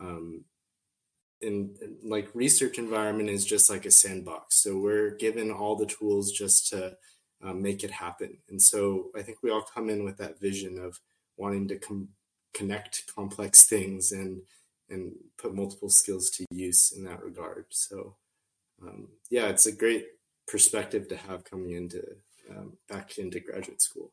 um, 0.00 0.44
and 1.42 1.76
like 2.02 2.28
research 2.34 2.78
environment 2.78 3.30
is 3.30 3.44
just 3.44 3.70
like 3.70 3.86
a 3.86 3.90
sandbox. 3.90 4.62
So 4.62 4.78
we're 4.78 5.10
given 5.10 5.50
all 5.50 5.76
the 5.76 5.86
tools 5.86 6.32
just 6.32 6.68
to 6.68 6.96
um, 7.42 7.62
make 7.62 7.82
it 7.82 7.90
happen. 7.90 8.38
And 8.48 8.60
so 8.60 9.10
i 9.16 9.22
think 9.22 9.38
we 9.42 9.50
all 9.50 9.62
come 9.62 9.88
in 9.88 10.04
with 10.04 10.18
that 10.18 10.38
vision 10.38 10.78
of 10.78 11.00
wanting 11.36 11.68
to 11.68 11.78
com- 11.78 12.10
connect 12.52 13.04
complex 13.14 13.64
things 13.66 14.12
and 14.12 14.42
and 14.88 15.12
put 15.38 15.54
multiple 15.54 15.88
skills 15.88 16.30
to 16.30 16.44
use 16.50 16.92
in 16.94 17.04
that 17.04 17.22
regard. 17.22 17.66
So 17.70 18.16
um, 18.82 19.08
yeah, 19.30 19.48
it's 19.48 19.66
a 19.66 19.72
great 19.72 20.06
perspective 20.46 21.08
to 21.08 21.16
have 21.16 21.44
coming 21.44 21.72
into 21.72 22.02
um, 22.50 22.78
back 22.88 23.18
into 23.18 23.40
graduate 23.40 23.82
school. 23.82 24.12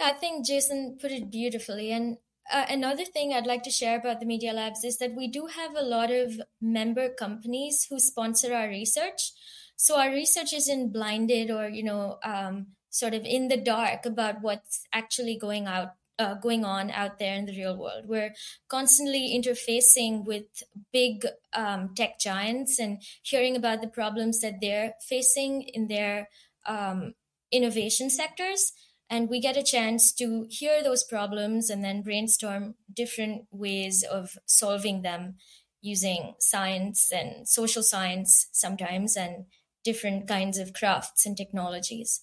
I 0.00 0.12
think 0.12 0.46
Jason 0.46 0.98
put 1.00 1.10
it 1.10 1.30
beautifully. 1.30 1.90
And 1.90 2.18
uh, 2.52 2.66
another 2.68 3.04
thing 3.04 3.32
I'd 3.32 3.46
like 3.46 3.64
to 3.64 3.70
share 3.70 3.98
about 3.98 4.20
the 4.20 4.26
Media 4.26 4.52
Labs 4.52 4.84
is 4.84 4.98
that 4.98 5.16
we 5.16 5.28
do 5.28 5.46
have 5.46 5.74
a 5.76 5.82
lot 5.82 6.10
of 6.10 6.40
member 6.60 7.08
companies 7.08 7.86
who 7.90 7.98
sponsor 7.98 8.54
our 8.54 8.68
research. 8.68 9.32
So 9.76 9.98
our 9.98 10.10
research 10.10 10.52
isn't 10.52 10.92
blinded 10.92 11.50
or, 11.50 11.68
you 11.68 11.82
know, 11.82 12.18
um, 12.24 12.68
sort 12.90 13.14
of 13.14 13.24
in 13.24 13.48
the 13.48 13.56
dark 13.56 14.06
about 14.06 14.40
what's 14.40 14.82
actually 14.92 15.36
going 15.36 15.66
out 15.66 15.94
uh, 16.18 16.34
going 16.34 16.64
on 16.64 16.90
out 16.90 17.18
there 17.18 17.34
in 17.34 17.46
the 17.46 17.56
real 17.56 17.76
world. 17.76 18.04
We're 18.06 18.34
constantly 18.68 19.38
interfacing 19.38 20.24
with 20.24 20.46
big 20.92 21.26
um, 21.52 21.94
tech 21.94 22.18
giants 22.18 22.78
and 22.78 23.00
hearing 23.22 23.56
about 23.56 23.80
the 23.80 23.88
problems 23.88 24.40
that 24.40 24.60
they're 24.60 24.94
facing 25.08 25.62
in 25.62 25.88
their 25.88 26.28
um, 26.66 27.14
innovation 27.52 28.10
sectors. 28.10 28.72
And 29.10 29.30
we 29.30 29.40
get 29.40 29.56
a 29.56 29.62
chance 29.62 30.12
to 30.14 30.46
hear 30.50 30.82
those 30.82 31.02
problems 31.02 31.70
and 31.70 31.82
then 31.82 32.02
brainstorm 32.02 32.74
different 32.92 33.46
ways 33.50 34.02
of 34.02 34.36
solving 34.44 35.02
them 35.02 35.36
using 35.80 36.34
science 36.40 37.10
and 37.12 37.48
social 37.48 37.82
science 37.82 38.48
sometimes 38.52 39.16
and 39.16 39.46
different 39.84 40.28
kinds 40.28 40.58
of 40.58 40.74
crafts 40.74 41.24
and 41.24 41.36
technologies. 41.36 42.22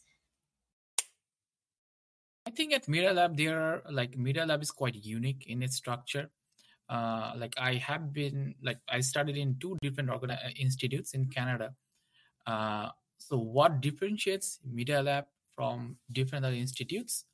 I 2.47 2.51
think 2.51 2.73
at 2.73 2.87
Media 2.87 3.11
Lab, 3.11 3.37
there 3.37 3.59
are 3.59 3.81
like 3.91 4.17
Media 4.17 4.45
Lab 4.45 4.61
is 4.61 4.71
quite 4.71 4.95
unique 4.95 5.45
in 5.47 5.63
its 5.63 5.75
structure. 5.75 6.29
Uh, 6.87 7.33
like 7.35 7.55
I 7.57 7.75
have 7.75 8.13
been 8.13 8.53
like 8.61 8.77
I 8.87 8.99
studied 8.99 9.37
in 9.37 9.57
two 9.59 9.77
different 9.81 10.11
uh, 10.11 10.35
institutes 10.55 11.13
in 11.13 11.25
Canada. 11.27 11.73
Uh, 12.45 12.89
so 13.17 13.37
what 13.37 13.81
differentiates 13.81 14.59
Media 14.63 15.01
Lab 15.01 15.25
from 15.55 15.97
different 16.11 16.45
other 16.45 16.55
institutes? 16.55 17.25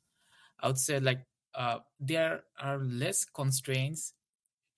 I 0.60 0.68
would 0.68 0.78
say 0.78 0.98
like 1.00 1.26
uh, 1.54 1.78
there 2.00 2.44
are 2.58 2.78
less 2.78 3.26
constraints 3.26 4.14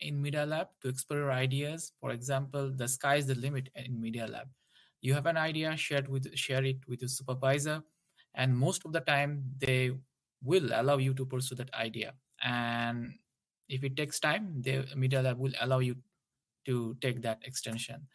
in 0.00 0.20
Media 0.20 0.44
Lab 0.44 0.68
to 0.82 0.88
explore 0.88 1.30
ideas. 1.30 1.92
For 2.00 2.10
example, 2.10 2.72
the 2.74 2.88
sky 2.88 3.16
is 3.16 3.26
the 3.26 3.36
limit 3.36 3.68
in 3.76 4.00
Media 4.00 4.26
Lab. 4.26 4.48
You 5.00 5.14
have 5.14 5.26
an 5.26 5.36
idea, 5.36 5.76
share 5.76 5.98
it 5.98 6.08
with 6.08 6.34
share 6.36 6.64
it 6.64 6.78
with 6.88 7.02
your 7.02 7.08
supervisor, 7.08 7.82
and 8.34 8.56
most 8.56 8.84
of 8.84 8.92
the 8.92 9.00
time 9.00 9.44
they 9.58 9.92
will 10.44 10.70
allow 10.72 10.98
you 10.98 11.14
to 11.14 11.26
pursue 11.26 11.54
that 11.56 11.72
idea. 11.74 12.14
And 12.42 13.14
if 13.68 13.82
it 13.82 13.96
takes 13.96 14.20
time, 14.20 14.60
the 14.62 14.86
Media 14.94 15.22
Lab 15.22 15.38
will 15.38 15.54
allow 15.60 15.78
you 15.78 15.96
to 16.66 16.96
take 17.00 17.22
that 17.22 17.40
extension. 17.44 18.06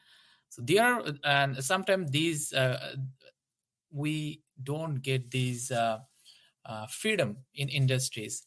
So 0.49 0.61
there 0.63 0.83
are, 0.83 1.03
and 1.23 1.63
sometimes 1.63 2.11
these 2.11 2.53
uh, 2.53 2.95
we 3.91 4.41
don't 4.63 5.01
get 5.01 5.31
these 5.31 5.71
uh, 5.71 5.99
uh, 6.65 6.87
freedom 6.87 7.37
in 7.55 7.69
industries. 7.69 8.45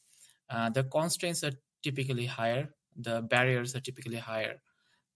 Uh, 0.51 0.71
the 0.71 0.85
constraints 0.85 1.43
are 1.45 1.53
typically 1.83 2.27
higher 2.27 2.69
the 2.97 3.23
barriers 3.23 3.75
are 3.75 3.81
typically 3.81 4.17
higher. 4.17 4.61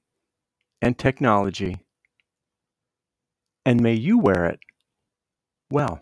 and 0.80 0.96
technology, 0.98 1.78
and 3.64 3.80
may 3.80 3.94
you 3.94 4.18
wear 4.18 4.46
it 4.46 4.60
well. 5.70 5.98